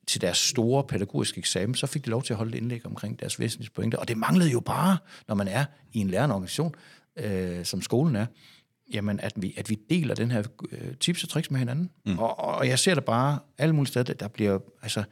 til 0.07 0.21
deres 0.21 0.37
store 0.37 0.83
pædagogiske 0.83 1.39
eksamen, 1.39 1.75
så 1.75 1.87
fik 1.87 2.05
de 2.05 2.09
lov 2.09 2.23
til 2.23 2.33
at 2.33 2.37
holde 2.37 2.57
et 2.57 2.61
indlæg 2.61 2.85
omkring 2.85 3.19
deres 3.19 3.39
væsentlige 3.39 3.71
pointer. 3.71 3.97
Og 3.97 4.07
det 4.07 4.17
manglede 4.17 4.51
jo 4.51 4.59
bare, 4.59 4.97
når 5.27 5.35
man 5.35 5.47
er 5.47 5.65
i 5.93 5.99
en 5.99 6.09
lærende 6.09 6.35
organisation, 6.35 6.75
øh, 7.17 7.65
som 7.65 7.81
skolen 7.81 8.15
er, 8.15 8.25
jamen 8.93 9.19
at 9.19 9.33
vi, 9.35 9.53
at 9.57 9.69
vi 9.69 9.79
deler 9.89 10.15
den 10.15 10.31
her 10.31 10.43
øh, 10.71 10.95
tips 10.99 11.23
og 11.23 11.29
tricks 11.29 11.51
med 11.51 11.59
hinanden. 11.59 11.89
Mm. 12.05 12.19
Og, 12.19 12.39
og 12.39 12.67
jeg 12.67 12.79
ser 12.79 12.93
der 12.93 13.01
bare 13.01 13.39
alle 13.57 13.75
mulige 13.75 13.87
steder, 13.87 14.13
der 14.13 14.27
bliver, 14.27 14.59
altså, 14.81 15.03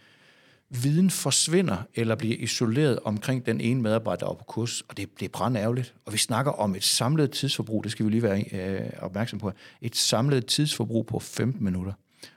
viden 0.69 1.09
forsvinder 1.09 1.77
eller 1.95 2.15
bliver 2.15 2.35
isoleret 2.39 2.99
omkring 3.03 3.45
den 3.45 3.61
ene 3.61 3.81
medarbejder, 3.81 4.25
der 4.25 4.31
er 4.31 4.38
på 4.38 4.43
kurs, 4.43 4.81
og 4.81 4.97
det, 4.97 5.09
det 5.19 5.25
er 5.25 5.29
brandærgerligt. 5.29 5.93
Og 6.05 6.13
vi 6.13 6.17
snakker 6.17 6.51
om 6.51 6.75
et 6.75 6.83
samlet 6.83 7.31
tidsforbrug, 7.31 7.83
det 7.83 7.91
skal 7.91 8.05
vi 8.05 8.11
lige 8.11 8.23
være 8.23 8.43
øh, 8.51 8.89
opmærksom 9.01 9.39
på, 9.39 9.51
et 9.81 9.95
samlet 9.95 10.45
tidsforbrug 10.45 11.05
på 11.05 11.19
15 11.19 11.63
minutter. 11.63 11.93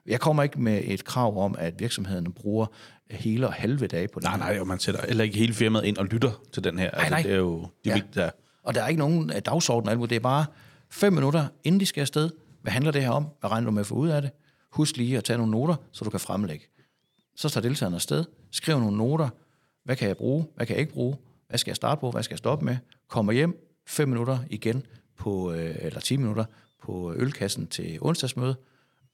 Jeg 0.07 0.21
kommer 0.21 0.43
ikke 0.43 0.61
med 0.61 0.81
et 0.85 1.05
krav 1.05 1.45
om, 1.45 1.55
at 1.59 1.81
virksomhederne 1.81 2.33
bruger 2.33 2.67
hele 3.11 3.47
og 3.47 3.53
halve 3.53 3.87
dage 3.87 4.09
på 4.09 4.21
det. 4.21 4.25
Nej, 4.29 4.39
nej, 4.39 4.61
og 4.61 4.67
man 4.67 4.79
sætter 4.79 5.07
heller 5.07 5.25
ikke 5.25 5.39
hele 5.39 5.55
firmaet 5.55 5.85
ind 5.85 5.97
og 5.97 6.05
lytter 6.07 6.31
til 6.53 6.65
den 6.65 6.79
her. 6.79 6.91
Altså, 6.91 7.11
nej. 7.11 7.23
Det 7.23 7.33
er 7.33 7.37
jo 7.37 7.61
det 7.85 7.91
Ja. 7.91 7.95
vigtige 7.95 8.21
der. 8.21 8.31
Og 8.65 8.75
der 8.75 8.83
er 8.83 8.89
ikke 8.89 8.99
nogen 8.99 9.31
øh, 9.35 9.41
dagsorden, 9.47 9.89
alt 9.91 10.11
det 10.11 10.17
er 10.17 10.21
bare 10.21 10.45
fem 10.91 11.13
minutter, 11.13 11.47
inden 11.65 11.81
de 11.81 11.87
skal 11.87 12.01
afsted. 12.01 12.31
Hvad 12.63 12.73
handler 12.73 12.91
det 12.93 13.03
her 13.03 13.11
om? 13.11 13.27
Hvad 13.41 13.51
regner 13.51 13.65
du 13.65 13.71
med 13.71 13.81
at 13.81 13.87
få 13.87 13.95
ud 13.95 14.09
af 14.09 14.23
det? 14.23 14.31
Husk 14.73 14.97
lige 14.97 15.17
at 15.17 15.25
tage 15.25 15.37
nogle 15.37 15.51
noter, 15.51 15.75
så 15.93 16.05
du 16.05 16.11
kan 16.11 16.21
fremlægge. 16.21 16.67
Så 17.43 17.49
tager 17.49 17.63
deltagerne 17.69 17.97
afsted, 17.97 18.25
skriv 18.51 18.79
nogle 18.81 18.97
noter. 18.97 19.29
Hvad 19.85 19.97
kan 19.97 20.09
jeg 20.09 20.17
bruge? 20.17 20.47
Hvad 20.57 20.67
kan 20.67 20.75
jeg 20.75 20.81
ikke 20.81 20.93
bruge? 20.93 21.17
Hvad 21.49 21.59
skal 21.59 21.71
jeg 21.71 21.77
starte 21.77 22.01
på? 22.01 22.11
Hvad 22.11 22.23
skal 22.23 22.33
jeg 22.35 22.39
stoppe 22.39 22.65
med? 22.65 22.77
Kommer 23.09 23.33
hjem, 23.33 23.57
fem 23.89 24.09
minutter 24.09 24.39
igen, 24.51 24.87
på, 25.19 25.53
øh, 25.53 25.75
eller 25.79 26.01
10 26.01 26.17
minutter, 26.17 26.45
på 26.83 27.13
ølkassen 27.17 27.67
til 27.67 27.99
onsdagsmøde. 28.01 28.55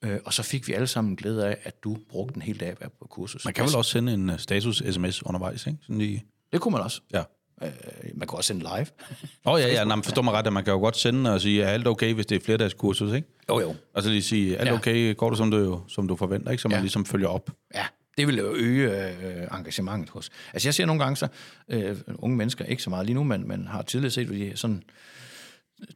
Øh, 0.04 0.18
og 0.24 0.32
så 0.32 0.42
fik 0.42 0.68
vi 0.68 0.72
alle 0.72 0.86
sammen 0.86 1.16
glæde 1.16 1.46
af, 1.46 1.56
at 1.62 1.84
du 1.84 1.96
brugte 2.10 2.36
en 2.36 2.42
hel 2.42 2.60
dag 2.60 2.68
at 2.80 2.92
på 2.92 3.06
kursus. 3.10 3.44
Man 3.44 3.54
kan 3.54 3.64
vel 3.64 3.76
også 3.76 3.90
sende 3.90 4.14
en 4.14 4.30
øh, 4.30 4.38
status-sms 4.38 5.26
undervejs, 5.26 5.66
ikke? 5.66 5.78
Sådan 5.82 5.98
lige, 5.98 6.24
Det 6.52 6.60
kunne 6.60 6.72
man 6.72 6.80
også. 6.82 7.00
ja. 7.12 7.22
Øh, 7.62 7.70
man 8.14 8.28
kan 8.28 8.36
også 8.36 8.48
sende 8.48 8.60
live. 8.60 8.86
Åh 9.46 9.52
oh, 9.52 9.60
ja, 9.60 9.66
ja, 9.68 9.84
nej, 9.84 9.96
men 9.96 10.02
forstår 10.02 10.22
mig 10.22 10.32
ret, 10.34 10.46
at 10.46 10.52
man 10.52 10.64
kan 10.64 10.72
jo 10.72 10.78
godt 10.78 10.96
sende 10.96 11.32
og 11.34 11.40
sige, 11.40 11.62
er 11.62 11.68
alt 11.68 11.86
okay, 11.86 12.14
hvis 12.14 12.26
det 12.26 12.36
er 12.36 12.44
flere 12.44 12.58
dages 12.58 12.74
kursus, 12.74 13.12
ikke? 13.12 13.28
Jo, 13.48 13.60
jo. 13.60 13.74
Og 13.94 14.02
så 14.02 14.08
lige 14.08 14.22
sige, 14.22 14.54
er 14.56 14.60
alt 14.60 14.68
Ja. 14.68 14.74
okay, 14.74 15.16
går 15.16 15.28
det 15.28 15.38
som 15.38 15.50
du, 15.50 15.80
som 15.88 16.08
du 16.08 16.16
forventer, 16.16 16.50
ikke? 16.50 16.62
Så 16.62 16.68
man 16.68 16.76
Ja. 16.76 16.80
ligesom 16.80 17.04
følger 17.04 17.28
op. 17.28 17.50
Ja, 17.74 17.86
det 18.18 18.26
vil 18.26 18.38
jo 18.38 18.54
øge 18.54 19.08
øh, 19.08 19.46
engagementet 19.52 20.10
hos. 20.10 20.30
Altså 20.52 20.68
jeg 20.68 20.74
ser 20.74 20.86
nogle 20.86 21.02
gange 21.02 21.16
så, 21.16 21.28
øh, 21.68 21.96
unge 22.14 22.36
mennesker, 22.36 22.64
ikke 22.64 22.82
så 22.82 22.90
meget 22.90 23.06
lige 23.06 23.14
nu, 23.14 23.24
men, 23.24 23.48
men 23.48 23.66
har 23.66 23.82
tidligere 23.82 24.10
set, 24.10 24.26
hvor 24.26 24.36
de 24.36 24.52
sådan, 24.54 24.82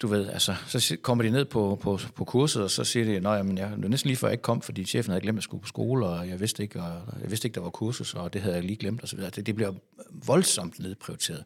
du 0.03 0.07
ved, 0.07 0.29
altså, 0.29 0.55
så 0.67 0.97
kommer 1.03 1.25
de 1.25 1.31
ned 1.31 1.45
på, 1.45 1.79
på, 1.83 1.99
på 2.17 2.25
kurset, 2.25 2.63
og 2.63 2.71
så 2.71 2.85
siger 2.85 3.05
de, 3.05 3.21
nej, 3.21 3.43
men 3.43 3.59
jeg, 3.59 3.71
det 3.71 3.83
var 3.83 3.89
næsten 3.89 4.09
lige 4.09 4.17
før 4.17 4.29
jeg 4.29 4.33
ikke 4.33 4.43
kom, 4.43 4.61
fordi 4.61 4.85
chefen 4.85 5.11
havde 5.11 5.21
glemt, 5.21 5.37
at 5.37 5.39
jeg 5.39 5.43
skulle 5.43 5.61
på 5.61 5.69
skole, 5.69 6.07
og 6.07 6.29
jeg 6.29 6.41
vidste 6.41 6.63
ikke, 6.63 6.83
og 6.83 7.19
jeg 7.23 7.31
vidste 7.31 7.47
ikke, 7.47 7.55
der 7.55 7.61
var 7.61 7.71
kursus, 7.71 8.15
og 8.15 8.33
det 8.33 8.41
havde 8.43 8.55
jeg 8.57 8.65
lige 8.65 8.77
glemt, 8.77 9.03
og 9.03 9.09
så 9.09 9.17
videre. 9.17 9.31
Det, 9.31 9.47
det 9.47 9.55
bliver 9.55 9.73
voldsomt 10.27 10.79
nedprioriteret. 10.79 11.45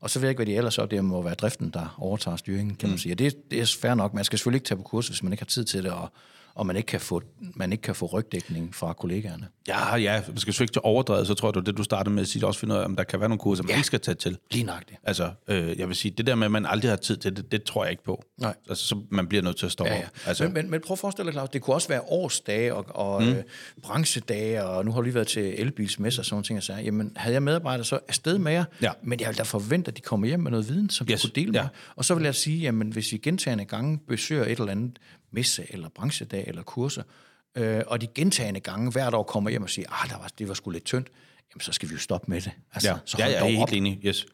Og 0.00 0.10
så 0.10 0.18
ved 0.18 0.28
jeg 0.28 0.30
ikke, 0.30 0.38
hvad 0.38 0.46
de 0.46 0.56
ellers 0.56 0.78
er. 0.78 0.86
Det 0.86 1.04
må 1.04 1.22
være 1.22 1.34
driften, 1.34 1.70
der 1.70 1.96
overtager 1.98 2.36
styringen, 2.36 2.76
kan 2.76 2.88
man 2.88 2.98
sige. 2.98 3.14
Og 3.14 3.18
det, 3.18 3.50
det 3.50 3.60
er 3.60 3.76
fair 3.80 3.94
nok. 3.94 4.14
Man 4.14 4.24
skal 4.24 4.38
selvfølgelig 4.38 4.56
ikke 4.56 4.68
tage 4.68 4.76
på 4.76 4.82
kursus, 4.82 5.08
hvis 5.08 5.22
man 5.22 5.32
ikke 5.32 5.42
har 5.42 5.46
tid 5.46 5.64
til 5.64 5.84
det, 5.84 5.92
og, 5.92 6.12
og 6.54 6.66
man, 6.66 6.76
ikke 6.76 6.86
kan 6.86 7.00
få, 7.00 7.22
man 7.54 7.72
ikke 7.72 7.82
kan 7.82 7.94
få 7.94 8.06
rygdækning 8.06 8.74
fra 8.74 8.92
kollegaerne. 8.92 9.46
Ja, 9.68 9.96
ja, 9.96 10.22
man 10.28 10.36
skal 10.36 10.52
jo 10.54 10.62
ikke 10.62 10.72
til 10.72 10.80
overdrevet, 10.84 11.26
så 11.26 11.34
tror 11.34 11.52
jeg, 11.58 11.66
det 11.66 11.76
du 11.76 11.82
startede 11.82 12.14
med 12.14 12.22
at 12.22 12.28
sige, 12.28 12.46
også 12.46 12.60
finde 12.60 12.74
ud 12.74 12.80
af, 12.80 12.84
om 12.84 12.96
der 12.96 13.04
kan 13.04 13.20
være 13.20 13.28
nogle 13.28 13.38
kurser, 13.38 13.62
man 13.62 13.70
Ja. 13.70 13.76
ikke 13.76 13.86
skal 13.86 14.00
tage 14.00 14.14
til. 14.14 14.38
Lige 14.50 14.64
nøjagtigt. 14.64 14.98
Altså, 15.04 15.30
øh, 15.48 15.78
jeg 15.78 15.88
vil 15.88 15.96
sige, 15.96 16.14
det 16.18 16.26
der 16.26 16.34
med, 16.34 16.44
at 16.44 16.50
man 16.50 16.66
aldrig 16.66 16.90
har 16.90 16.96
tid 16.96 17.16
til 17.16 17.36
det, 17.36 17.52
det 17.52 17.62
tror 17.64 17.84
jeg 17.84 17.90
ikke 17.90 18.04
på. 18.04 18.22
Nej. 18.40 18.54
Altså, 18.68 18.84
så 18.86 19.00
man 19.10 19.26
bliver 19.26 19.42
nødt 19.42 19.56
til 19.56 19.66
at 19.66 19.72
stoppe. 19.72 19.92
Ja, 19.92 19.98
ja. 19.98 20.04
Altså, 20.26 20.44
men, 20.44 20.52
men, 20.54 20.70
men 20.70 20.80
prøv 20.86 20.92
at 20.94 20.98
forestille 20.98 21.26
dig, 21.26 21.34
Claus, 21.34 21.48
det 21.48 21.62
kunne 21.62 21.74
også 21.76 21.88
være 21.88 22.00
årsdage 22.02 22.74
og, 22.74 22.86
og 22.88 23.22
mm. 23.22 23.28
øh, 23.28 23.42
branchedage, 23.82 24.64
og 24.64 24.84
nu 24.84 24.90
har 24.90 24.98
du 24.98 25.02
lige 25.04 25.14
været 25.14 25.26
til 25.26 25.60
elbilsmesser 25.60 26.20
og 26.20 26.24
sådan 26.26 26.34
nogle 26.34 26.44
ting, 26.44 26.56
og 26.56 26.62
sagde, 26.62 26.82
jamen 26.82 27.12
havde 27.16 27.34
jeg 27.34 27.42
medarbejdere, 27.42 27.84
så 27.84 27.98
afsted 28.08 28.38
med 28.38 28.52
jer, 28.52 28.64
Ja. 28.82 28.90
men 29.02 29.20
jeg 29.20 29.28
vil 29.28 29.38
da 29.38 29.42
forvente, 29.42 29.88
at 29.90 29.96
de 29.96 30.02
kommer 30.02 30.26
hjem 30.26 30.40
med 30.40 30.50
noget 30.50 30.68
viden, 30.68 30.90
som 30.90 31.06
de 31.06 31.12
Yes, 31.12 31.22
kunne 31.22 31.30
dele 31.34 31.52
med. 31.52 31.60
ja. 31.60 31.66
Og 31.96 32.04
så 32.04 32.14
vil 32.14 32.24
jeg 32.24 32.34
sige, 32.34 32.58
jamen 32.58 32.92
hvis 32.92 33.12
I 33.12 33.16
gentagende 33.16 33.64
gange 33.64 33.98
besøger 34.08 34.44
et 34.44 34.50
eller 34.58 34.68
andet 34.72 34.98
messe, 35.32 35.66
eller 35.68 35.88
branchedag, 35.88 36.44
eller 36.46 36.62
kurser, 36.62 37.02
øh, 37.56 37.82
og 37.86 38.00
de 38.00 38.06
gentagende 38.06 38.60
gange 38.60 38.90
hvert 38.92 39.14
år 39.14 39.22
kommer 39.22 39.50
hjem 39.50 39.62
og 39.62 39.70
siger, 39.70 40.02
ah, 40.02 40.10
der 40.10 40.18
var, 40.18 40.30
det 40.38 40.48
var 40.48 40.54
sgu 40.54 40.70
lidt 40.70 40.84
tyndt, 40.84 41.08
jamen 41.54 41.60
så 41.60 41.72
skal 41.72 41.88
vi 41.88 41.94
jo 41.94 42.00
stoppe 42.00 42.30
med 42.30 42.40
det. 42.40 42.52
Altså, 42.72 42.88
Ja, 42.90 42.96
så 43.04 43.16
ja 43.18 43.24
jeg 43.24 43.34
er 43.34 43.44
helt 43.44 43.62
op. 43.62 43.68
enig. 43.72 44.00
Yes. 44.04 44.26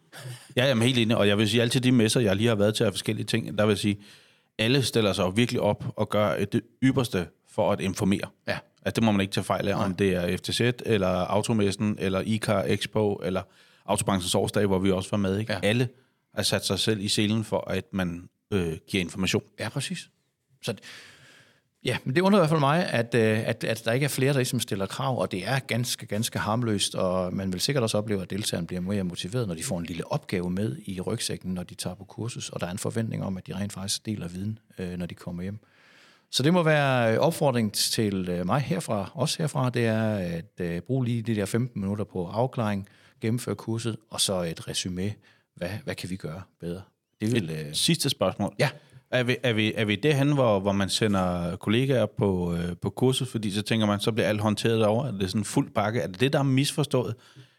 Ja, 0.57 0.65
jeg 0.65 0.71
er 0.79 0.83
helt 0.83 0.99
enig. 0.99 1.17
Og 1.17 1.29
jeg 1.29 1.39
vil 1.39 1.49
sige, 1.49 1.63
altid 1.63 1.81
de 1.81 1.93
messer, 1.93 2.21
jeg 2.21 2.37
lige 2.37 2.49
har 2.49 2.55
været 2.55 2.75
til 2.75 2.85
af 2.85 2.93
forskellige 2.93 3.27
ting, 3.27 3.59
der 3.59 3.67
vil 3.67 3.77
sige, 3.77 3.97
alle 4.59 4.83
stiller 4.83 5.13
sig 5.13 5.37
virkelig 5.37 5.61
op 5.61 5.85
og 5.97 6.09
gør 6.09 6.45
det 6.45 6.61
ypperste 6.83 7.29
for 7.51 7.73
at 7.73 7.81
informere. 7.81 8.29
Ja. 8.49 8.59
Altså, 8.83 8.95
det 9.01 9.03
må 9.03 9.13
man 9.13 9.21
ikke 9.21 9.33
tage 9.33 9.45
fejl 9.45 9.69
af, 9.69 9.85
om 9.85 9.95
det 9.95 10.15
er 10.15 10.37
FTZ, 10.37 10.61
eller 10.87 11.09
Automessen, 11.09 11.97
eller 11.99 12.21
ICAR 12.21 12.65
Expo, 12.67 13.15
eller 13.15 13.43
Autobranchens 13.87 14.35
årsdag, 14.35 14.67
hvor 14.67 14.79
vi 14.79 14.91
også 14.91 15.11
var 15.11 15.19
med. 15.19 15.39
Ikke? 15.39 15.53
Ja. 15.53 15.59
Alle 15.63 15.89
har 16.35 16.43
sat 16.43 16.67
sig 16.67 16.79
selv 16.79 17.01
i 17.01 17.09
selen 17.09 17.45
for, 17.45 17.71
at 17.71 17.85
man 17.93 18.29
øh, 18.51 18.77
giver 18.89 19.01
information. 19.01 19.43
Ja, 19.61 19.69
præcis. 19.69 20.09
Så, 20.63 20.75
ja, 21.85 21.99
men 22.05 22.15
det 22.15 22.21
undrer 22.21 22.39
i 22.39 22.41
hvert 22.41 22.51
fald 22.51 22.61
mig, 22.61 22.89
at, 22.89 23.15
øh, 23.15 23.49
at, 23.49 23.65
at 23.65 23.83
der 23.85 23.93
ikke 23.93 24.05
er 24.05 24.09
flere, 24.09 24.33
der 24.33 24.39
ligesom 24.39 24.61
stiller 24.61 24.87
krav, 24.87 25.21
og 25.21 25.33
det 25.33 25.49
er 25.49 25.59
ganske, 25.59 26.07
ganske 26.07 26.39
harmløst, 26.39 26.95
og 26.95 27.35
man 27.35 27.53
vil 27.53 27.61
sikkert 27.61 27.83
også 27.83 27.99
opleve, 27.99 28.23
at 28.23 28.31
deltagerne 28.31 28.67
bliver 28.67 28.81
mere 28.81 29.05
motiveret, 29.05 29.49
når 29.49 29.55
de 29.55 29.65
får 29.65 29.79
en 29.79 29.87
lille 29.87 30.13
opgave 30.13 30.51
med 30.51 30.77
i 30.87 31.01
rygsækken, 31.01 31.55
når 31.55 31.63
de 31.63 31.75
tager 31.75 31.95
på 31.95 32.05
kursus, 32.05 32.49
og 32.49 32.61
der 32.61 32.67
er 32.67 32.71
en 32.71 32.79
forventning 32.79 33.25
om, 33.25 33.37
at 33.37 33.47
de 33.47 33.55
rent 33.55 33.73
faktisk 33.73 34.07
deler 34.07 34.29
viden, 34.29 34.59
øh, 34.79 34.99
når 34.99 35.07
de 35.07 35.15
kommer 35.15 35.43
hjem. 35.43 35.59
Så 36.31 36.43
det 36.43 36.53
må 36.53 36.63
være 36.63 37.15
øh, 37.15 37.19
opfordring 37.19 37.73
til 37.73 38.43
mig 38.47 38.61
herfra, 38.61 39.11
også 39.15 39.39
herfra, 39.39 39.71
det 39.71 39.87
er 39.87 40.15
at 40.15 40.61
øh, 40.61 40.81
bruge 40.81 41.05
lige 41.05 41.23
de 41.23 41.35
der 41.35 41.45
15 41.45 41.81
minutter 41.81 42.05
på 42.05 42.27
afklaring, 42.27 42.89
gennemføre 43.21 43.55
kurset, 43.55 43.97
og 44.11 44.21
så 44.21 44.43
et 44.43 44.69
resume. 44.69 45.15
Hvad, 45.55 45.71
hvad 45.85 45.95
kan 45.95 46.11
vi 46.11 46.17
gøre 46.17 46.43
bedre? 46.61 46.83
Det 47.21 47.33
vil... 47.33 47.51
Øh, 47.51 47.75
Sidste 47.75 48.11
spørgsmål. 48.11 48.55
ja, 48.59 48.71
Er 49.19 49.23
vi, 49.23 49.37
er 49.43 49.53
vi, 49.53 49.73
er 49.77 49.85
vi 49.85 49.97
derhen, 49.97 50.33
hvor, 50.33 50.61
hvor 50.61 50.73
man 50.73 50.89
sender 50.89 51.57
kollegaer 51.57 52.07
på, 52.19 52.55
øh, 52.55 52.77
på 52.83 52.91
kursus, 52.91 53.31
fordi 53.31 53.51
så 53.51 53.63
tænker 53.63 53.87
man, 53.87 54.01
så 54.01 54.13
bliver 54.13 54.29
alt 54.29 54.41
håndteret 54.41 54.81
derovre? 54.81 55.09
Er 55.09 55.13
det 55.13 55.29
sådan 55.31 55.41
en 55.41 55.45
fuld 55.45 55.71
pakke? 55.71 56.01
Er 56.01 56.07
det 56.07 56.21
det, 56.21 56.33
der 56.33 56.39
er 56.39 56.43
misforstået? 56.43 57.15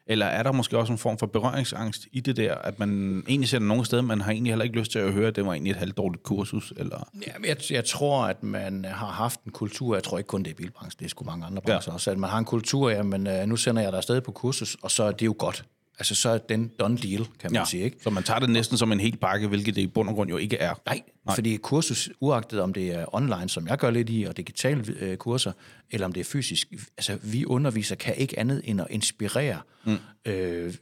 Eller 0.10 0.26
er 0.26 0.44
der 0.44 0.52
måske 0.52 0.78
også 0.78 0.94
en 0.94 1.00
form 1.00 1.18
for 1.18 1.26
berøringsangst 1.26 2.08
i 2.12 2.20
det 2.20 2.38
der, 2.38 2.56
at 2.56 2.80
man 2.80 3.24
egentlig 3.28 3.50
sender 3.50 3.68
nogen 3.68 3.86
steder, 3.86 4.02
man 4.02 4.22
har 4.22 4.32
egentlig 4.32 4.52
heller 4.52 4.66
ikke 4.66 4.80
lyst 4.80 4.92
til 4.92 5.00
at 5.00 5.14
høre, 5.14 5.28
at 5.28 5.36
det 5.36 5.46
var 5.46 5.54
egentlig 5.54 5.72
et 5.72 5.78
halvdårligt 5.78 6.24
kursus? 6.24 6.74
Eller? 6.78 7.10
Ja, 7.28 7.32
men 7.40 7.50
jeg, 7.50 7.58
jeg 7.72 7.86
tror, 7.86 8.24
at 8.24 8.44
man 8.44 8.86
har 8.86 9.12
haft 9.12 9.44
en 9.44 9.52
kultur, 9.52 9.96
jeg 9.96 10.04
tror 10.04 10.18
ikke 10.18 10.28
kun 10.28 10.44
det 10.44 10.52
er 10.52 10.56
bilbranchen, 10.56 11.00
det 11.00 11.06
er 11.06 11.10
sgu 11.10 11.26
mange 11.26 11.46
andre 11.46 11.62
brancher 11.62 11.92
ja. 11.92 11.94
også, 11.94 12.12
at 12.12 12.18
man 12.18 12.30
har 12.30 12.38
en 12.38 12.46
kultur, 12.46 12.90
ja, 12.90 13.04
men 13.04 13.28
uh, 13.28 13.34
nu 13.46 13.56
sender 13.56 13.82
jeg 13.82 13.92
dig 13.92 13.98
afsted 13.98 14.22
på 14.22 14.32
kursus, 14.32 14.78
og 14.82 14.92
så 14.92 15.04
er 15.04 15.12
det 15.12 15.26
jo 15.26 15.36
godt. 15.40 15.66
Altså, 16.00 16.16
så 16.16 16.30
er 16.30 16.38
den 16.38 16.72
done 16.80 16.98
deal, 16.98 17.26
kan 17.40 17.52
man 17.52 17.62
ja. 17.62 17.66
sige, 17.66 17.84
ikke? 17.84 17.98
Så 18.02 18.10
man 18.10 18.24
tager 18.24 18.40
det 18.40 18.50
næsten 18.50 18.78
som 18.78 18.92
en 18.92 19.00
hel 19.00 19.18
pakke, 19.18 19.48
hvilket 19.48 19.76
det 19.76 19.82
i 19.82 19.88
bund 19.88 20.10
og 20.10 20.16
grund 20.16 20.30
jo 20.30 20.38
ikke 20.38 20.58
er. 20.58 20.74
Nej, 20.86 21.02
Nej, 21.26 21.36
fordi 21.36 21.58
kursus, 21.58 22.10
uagtet 22.20 22.62
om 22.62 22.74
det 22.74 22.92
er 22.92 23.16
online, 23.16 23.50
som 23.50 23.68
jeg 23.68 23.78
gør 23.78 23.90
lidt 23.90 24.10
i, 24.10 24.24
og 24.24 24.38
digitale 24.38 24.94
øh, 25.00 25.18
kurser, 25.18 25.52
eller 25.92 26.06
om 26.06 26.14
det 26.14 26.20
er 26.20 26.26
fysisk, 26.26 26.74
altså 26.98 27.18
vi 27.24 27.46
underviser 27.46 27.96
kan 27.96 28.16
ikke 28.16 28.40
andet 28.40 28.62
end 28.64 28.82
at 28.82 28.88
inspirere. 28.90 29.62
Mm. 29.86 29.98
Øh, 30.26 30.74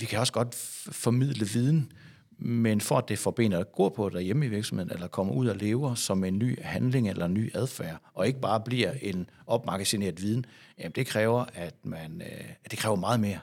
vi 0.00 0.06
kan 0.06 0.18
også 0.18 0.32
godt 0.32 0.54
formidle 0.92 1.48
viden, 1.48 1.92
men 2.38 2.80
for 2.80 2.98
at 2.98 3.08
det 3.08 3.18
får 3.18 3.30
benet 3.30 3.56
at 3.56 3.72
gå 3.72 3.88
på 3.88 4.08
derhjemme 4.08 4.46
i 4.46 4.48
virksomheden, 4.48 4.92
eller 4.92 5.06
kommer 5.06 5.34
ud 5.34 5.46
og 5.46 5.56
lever 5.56 5.94
som 5.94 6.24
en 6.24 6.38
ny 6.38 6.62
handling 6.62 7.08
eller 7.08 7.26
en 7.26 7.34
ny 7.34 7.56
adfærd, 7.56 8.00
og 8.14 8.26
ikke 8.26 8.40
bare 8.40 8.60
bliver 8.60 8.92
en 9.02 9.30
opmagasineret 9.46 10.22
viden, 10.22 10.46
jamen 10.78 10.92
det 10.92 11.06
kræver, 11.06 11.44
at 11.54 11.74
man, 11.82 12.22
øh, 12.24 12.44
det 12.70 12.78
kræver 12.78 12.96
meget 12.96 13.20
mere. 13.20 13.38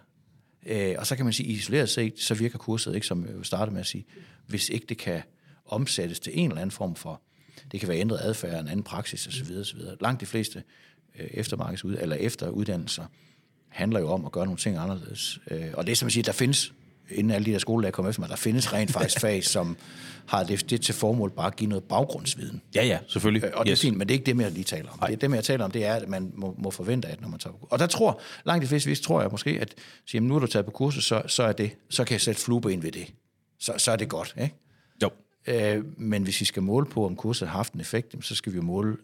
Øh, 0.65 0.95
og 0.97 1.07
så 1.07 1.15
kan 1.15 1.25
man 1.25 1.33
sige, 1.33 1.49
isoleret 1.49 1.89
set, 1.89 2.19
så 2.19 2.33
virker 2.33 2.57
kurset 2.57 2.95
ikke, 2.95 3.07
som 3.07 3.25
jeg 3.25 3.45
startede 3.45 3.73
med 3.73 3.81
at 3.81 3.87
sige, 3.87 4.05
hvis 4.47 4.69
ikke 4.69 4.85
det 4.89 4.97
kan 4.97 5.21
omsættes 5.65 6.19
til 6.19 6.39
en 6.39 6.49
eller 6.49 6.61
anden 6.61 6.71
form 6.71 6.95
for, 6.95 7.21
det 7.71 7.79
kan 7.79 7.89
være 7.89 7.97
ændret 7.97 8.19
adfærd, 8.21 8.61
en 8.61 8.67
anden 8.67 8.83
praksis 8.83 9.27
osv. 9.27 9.57
osv. 9.59 9.79
Langt 10.01 10.21
de 10.21 10.25
fleste 10.25 10.63
øh, 11.19 11.27
eftermarkedsud, 11.31 11.97
eller 12.01 12.15
efteruddannelser 12.15 13.05
handler 13.67 13.99
jo 13.99 14.09
om 14.09 14.25
at 14.25 14.31
gøre 14.31 14.45
nogle 14.45 14.57
ting 14.57 14.77
anderledes. 14.77 15.39
Øh, 15.51 15.67
og 15.73 15.85
det 15.85 15.91
er 15.91 15.95
som 15.95 16.05
at 16.05 16.11
sige, 16.13 16.23
der 16.23 16.31
findes, 16.31 16.73
inden 17.11 17.31
alle 17.31 17.45
de 17.45 17.51
der 17.51 17.59
skolelærer 17.59 17.91
kommer 17.91 18.09
efter 18.09 18.21
mig, 18.21 18.29
der 18.29 18.35
findes 18.35 18.73
rent 18.73 18.91
faktisk 18.91 19.19
fag, 19.19 19.43
som 19.43 19.77
har 20.25 20.43
det, 20.43 20.69
det 20.69 20.81
til 20.81 20.95
formål 20.95 21.31
bare 21.31 21.47
at 21.47 21.55
give 21.55 21.69
noget 21.69 21.83
baggrundsviden. 21.83 22.61
Ja, 22.75 22.85
ja, 22.85 22.99
selvfølgelig. 23.07 23.43
Øh, 23.43 23.51
Og 23.53 23.65
det 23.65 23.71
er 23.71 23.75
fint, 23.75 23.97
men 23.97 24.07
det 24.07 24.13
er 24.13 24.19
ikke 24.19 24.33
det, 24.33 24.41
jeg 24.43 24.51
lige 24.51 24.63
taler 24.63 24.89
om. 24.91 24.99
Det, 25.09 25.21
det, 25.21 25.35
jeg 25.35 25.43
taler 25.43 25.65
om, 25.65 25.71
det 25.71 25.85
er, 25.85 25.93
at 25.93 26.09
man 26.09 26.31
må, 26.35 26.55
må 26.57 26.71
forvente, 26.71 27.07
at 27.07 27.21
når 27.21 27.27
man 27.27 27.39
tager 27.39 27.51
på 27.51 27.57
kursus. 27.57 27.71
Og 27.71 27.79
der 27.79 27.87
tror, 27.87 28.21
langt 28.45 28.61
de 28.61 28.67
fleste 28.67 28.89
vis, 28.89 28.99
tror 28.99 29.21
jeg 29.21 29.31
måske, 29.31 29.49
at 29.61 29.73
sige, 30.05 30.17
jamen, 30.17 30.27
nu 30.27 30.35
er 30.35 30.39
du 30.39 30.47
taget 30.47 30.65
på 30.65 30.71
kursus, 30.71 31.05
så, 31.05 31.21
så 31.27 31.43
er 31.43 31.51
det, 31.51 31.71
så 31.89 32.03
kan 32.03 32.13
jeg 32.13 32.21
sætte 32.21 32.41
flueben 32.41 32.83
ved 32.83 32.91
det. 32.91 33.13
Så, 33.59 33.73
så 33.77 33.91
er 33.91 33.95
det 33.95 34.09
godt, 34.09 34.35
ikke? 34.41 34.55
Jo. 35.03 35.09
Øh, 35.47 35.83
men 35.97 36.23
hvis 36.23 36.39
vi 36.39 36.45
skal 36.45 36.63
måle 36.63 36.85
på, 36.85 37.05
om 37.05 37.15
kurset 37.15 37.47
har 37.47 37.57
haft 37.57 37.73
en 37.73 37.79
effekt, 37.79 38.25
så 38.25 38.35
skal 38.35 38.51
vi 38.51 38.57
jo 38.57 38.63
måle 38.63 38.97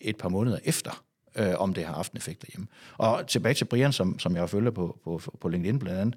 et 0.00 0.16
par 0.16 0.28
måneder 0.28 0.58
efter, 0.64 1.04
øh, 1.36 1.54
om 1.58 1.74
det 1.74 1.84
har 1.84 1.94
haft 1.94 2.12
en 2.12 2.16
effekt 2.16 2.42
derhjemme. 2.42 2.66
Og 2.98 3.26
tilbage 3.26 3.54
til 3.54 3.64
Brian, 3.64 3.92
som, 3.92 4.18
som 4.18 4.36
jeg 4.36 4.50
følger 4.50 4.70
på, 4.70 4.98
på, 5.04 5.20
på 5.40 5.48
LinkedIn 5.48 5.78
blandt 5.78 6.00
andet, 6.00 6.14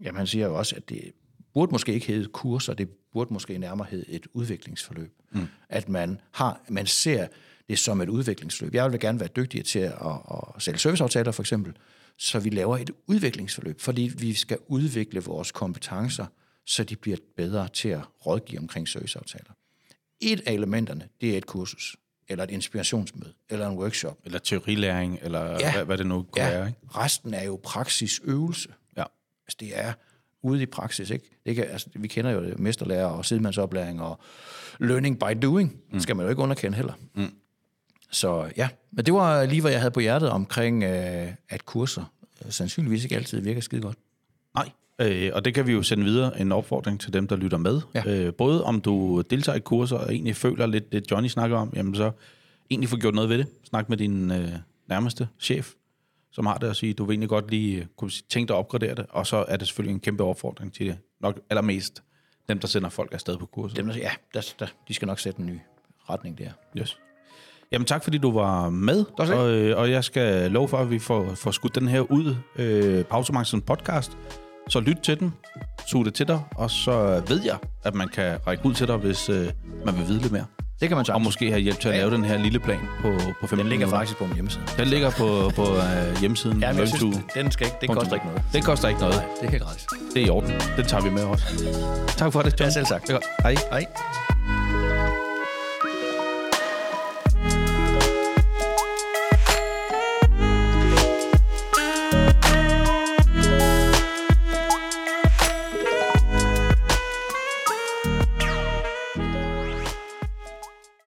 jamen 0.00 0.16
han 0.18 0.26
siger 0.26 0.46
jo 0.46 0.58
også, 0.58 0.76
at 0.76 0.88
det 0.88 1.12
burde 1.54 1.72
måske 1.72 1.92
ikke 1.92 2.06
hedde 2.06 2.26
kurser, 2.26 2.74
det 2.74 2.88
burde 3.12 3.32
måske 3.32 3.58
nærmere 3.58 3.86
hedde 3.90 4.08
et 4.08 4.26
udviklingsforløb. 4.32 5.12
Mm. 5.32 5.46
At 5.68 5.88
man, 5.88 6.20
har, 6.32 6.60
man 6.68 6.86
ser 6.86 7.26
det 7.68 7.78
som 7.78 8.00
et 8.00 8.08
udviklingsforløb. 8.08 8.74
Jeg 8.74 8.92
vil 8.92 9.00
gerne 9.00 9.20
være 9.20 9.28
dygtigere 9.36 9.64
til 9.64 9.78
at, 9.78 9.92
at, 10.56 10.62
sælge 10.62 10.78
serviceaftaler 10.78 11.32
for 11.32 11.42
eksempel, 11.42 11.72
så 12.18 12.38
vi 12.38 12.50
laver 12.50 12.78
et 12.78 12.90
udviklingsforløb, 13.06 13.80
fordi 13.80 14.12
vi 14.18 14.34
skal 14.34 14.58
udvikle 14.66 15.20
vores 15.20 15.52
kompetencer, 15.52 16.26
så 16.66 16.84
de 16.84 16.96
bliver 16.96 17.16
bedre 17.36 17.68
til 17.68 17.88
at 17.88 18.00
rådgive 18.26 18.60
omkring 18.60 18.88
serviceaftaler. 18.88 19.50
Et 20.20 20.42
af 20.46 20.52
elementerne, 20.52 21.08
det 21.20 21.34
er 21.34 21.38
et 21.38 21.46
kursus, 21.46 21.96
eller 22.28 22.44
et 22.44 22.50
inspirationsmøde, 22.50 23.32
eller 23.50 23.68
en 23.68 23.78
workshop. 23.78 24.18
Eller 24.24 24.38
teorilæring, 24.38 25.18
eller 25.22 25.50
ja. 25.50 25.72
hvad, 25.72 25.84
hvad 25.84 25.98
det 25.98 26.06
nu 26.06 26.22
kunne 26.22 26.44
Ja, 26.44 26.50
være. 26.50 26.66
Ikke? 26.66 26.78
resten 26.88 27.34
er 27.34 27.44
jo 27.44 27.60
praksisøvelse. 27.62 28.68
Altså, 29.50 29.56
det 29.60 29.78
er 29.78 29.92
ude 30.42 30.62
i 30.62 30.66
praksis, 30.66 31.10
ikke? 31.10 31.30
Det 31.46 31.56
kan, 31.56 31.64
altså, 31.64 31.86
vi 31.94 32.08
kender 32.08 32.30
jo 32.30 32.42
det, 32.44 32.58
mesterlærer 32.58 33.06
og 33.06 33.24
sidemandsoplæring 33.24 34.02
og 34.02 34.20
learning 34.78 35.18
by 35.18 35.38
doing. 35.42 35.76
Mm. 35.92 36.00
skal 36.00 36.16
man 36.16 36.24
jo 36.24 36.30
ikke 36.30 36.42
underkende 36.42 36.76
heller. 36.76 36.92
Mm. 37.14 37.30
Så 38.10 38.50
ja, 38.56 38.68
men 38.92 39.06
det 39.06 39.14
var 39.14 39.44
lige, 39.44 39.60
hvad 39.60 39.70
jeg 39.70 39.80
havde 39.80 39.90
på 39.90 40.00
hjertet 40.00 40.30
omkring, 40.30 40.84
øh, 40.84 41.28
at 41.48 41.66
kurser 41.66 42.12
øh, 42.44 42.52
sandsynligvis 42.52 43.04
ikke 43.04 43.16
altid 43.16 43.40
virker 43.40 43.60
skide 43.60 43.80
godt. 43.80 43.98
Nej, 44.54 44.70
øh, 44.98 45.30
og 45.34 45.44
det 45.44 45.54
kan 45.54 45.66
vi 45.66 45.72
jo 45.72 45.82
sende 45.82 46.04
videre 46.04 46.40
en 46.40 46.52
opfordring 46.52 47.00
til 47.00 47.12
dem, 47.12 47.28
der 47.28 47.36
lytter 47.36 47.58
med. 47.58 47.80
Ja. 47.94 48.02
Øh, 48.06 48.34
både 48.34 48.64
om 48.64 48.80
du 48.80 49.20
deltager 49.30 49.56
i 49.56 49.60
kurser 49.60 49.96
og 49.96 50.14
egentlig 50.14 50.36
føler 50.36 50.66
lidt 50.66 50.92
det, 50.92 51.10
Johnny 51.10 51.28
snakker 51.28 51.56
om, 51.56 51.72
jamen 51.76 51.94
så 51.94 52.10
egentlig 52.70 52.88
få 52.88 52.96
gjort 52.96 53.14
noget 53.14 53.30
ved 53.30 53.38
det. 53.38 53.46
Snak 53.64 53.88
med 53.88 53.96
din 53.96 54.30
øh, 54.30 54.52
nærmeste 54.88 55.28
chef, 55.40 55.72
som 56.32 56.46
har 56.46 56.58
det, 56.58 56.68
og 56.68 56.76
sige, 56.76 56.94
du 56.94 57.04
vil 57.04 57.12
egentlig 57.12 57.28
godt 57.28 57.50
lige 57.50 57.78
øh, 57.78 57.86
kunne 57.96 58.10
tænke 58.28 58.48
dig 58.48 58.56
at 58.56 58.58
opgradere 58.58 58.94
det, 58.94 59.06
og 59.10 59.26
så 59.26 59.44
er 59.48 59.56
det 59.56 59.68
selvfølgelig 59.68 59.94
en 59.94 60.00
kæmpe 60.00 60.24
opfordring 60.24 60.74
til 60.74 60.86
det. 60.86 60.98
Nok 61.20 61.40
allermest 61.50 62.02
dem, 62.48 62.58
der 62.58 62.68
sender 62.68 62.88
folk 62.88 63.14
afsted 63.14 63.38
på 63.38 63.46
kurser. 63.46 63.74
Dem, 63.74 63.86
der, 63.86 63.94
ja, 63.96 64.10
der, 64.34 64.54
der, 64.58 64.66
de 64.88 64.94
skal 64.94 65.08
nok 65.08 65.18
sætte 65.18 65.40
en 65.40 65.46
ny 65.46 65.58
retning 66.10 66.38
der. 66.38 66.50
Yes. 66.78 66.98
Jamen 67.72 67.86
tak, 67.86 68.04
fordi 68.04 68.18
du 68.18 68.32
var 68.32 68.70
med, 68.70 69.04
og, 69.18 69.50
øh, 69.50 69.78
og 69.78 69.90
jeg 69.90 70.04
skal 70.04 70.50
love 70.50 70.68
for, 70.68 70.78
at 70.78 70.90
vi 70.90 70.98
får, 70.98 71.34
får 71.34 71.50
skudt 71.50 71.74
den 71.74 71.88
her 71.88 72.00
ud, 72.00 72.36
øh, 72.56 73.04
Pausemangsen 73.04 73.62
podcast. 73.62 74.18
Så 74.68 74.80
lyt 74.80 74.96
til 75.02 75.20
den, 75.20 75.34
suge 75.86 76.04
det 76.04 76.14
til 76.14 76.28
dig, 76.28 76.42
og 76.56 76.70
så 76.70 77.22
ved 77.28 77.42
jeg, 77.44 77.58
at 77.84 77.94
man 77.94 78.08
kan 78.08 78.46
række 78.46 78.66
ud 78.66 78.74
til 78.74 78.86
dig, 78.86 78.96
hvis 78.96 79.28
øh, 79.28 79.46
man 79.84 79.96
vil 79.96 80.08
vide 80.08 80.18
lidt 80.18 80.32
mere. 80.32 80.46
Det 80.80 80.88
kan 80.88 80.96
man 80.96 81.00
Og 81.00 81.06
sagtens. 81.06 81.24
måske 81.24 81.50
have 81.50 81.60
hjælp 81.60 81.80
til 81.80 81.88
at 81.88 81.94
lave 81.94 82.10
den 82.10 82.24
her 82.24 82.38
lille 82.38 82.58
plan 82.60 82.78
på, 83.02 83.08
på 83.40 83.46
15 83.46 83.58
Den 83.58 83.66
ligger 83.68 83.86
minutter. 83.86 83.98
faktisk 83.98 84.18
på 84.18 84.24
min 84.26 84.34
hjemmeside. 84.34 84.62
Den 84.78 84.88
ligger 84.88 85.10
på, 85.10 85.50
på 85.56 85.76
øh, 85.76 86.20
hjemmesiden. 86.20 86.60
Ja, 86.60 86.72
men 86.72 86.78
jeg 86.80 86.88
synes, 86.88 87.16
den 87.34 87.50
skal 87.50 87.66
ikke, 87.66 87.76
det 87.80 87.88
koster 87.90 88.14
ikke 88.14 88.26
noget. 88.26 88.42
Det 88.52 88.64
koster 88.64 88.88
ikke 88.88 89.00
noget. 89.00 89.16
Nej, 89.16 89.24
det 89.42 89.50
kan 89.50 89.58
gratis. 89.60 89.86
Det 90.14 90.22
er 90.22 90.26
i 90.26 90.30
orden. 90.30 90.50
Den 90.76 90.86
tager 90.86 91.02
vi 91.02 91.10
med 91.10 91.24
også. 91.24 91.44
Tak 92.16 92.32
for 92.32 92.42
det, 92.42 92.60
John. 92.60 92.68
Ja, 92.68 92.70
selv 92.70 92.86
sagt. 92.86 93.02
Det 93.02 93.10
er 93.10 93.12
godt. 93.14 93.24
Hej. 93.42 93.54
Hej. 93.70 93.86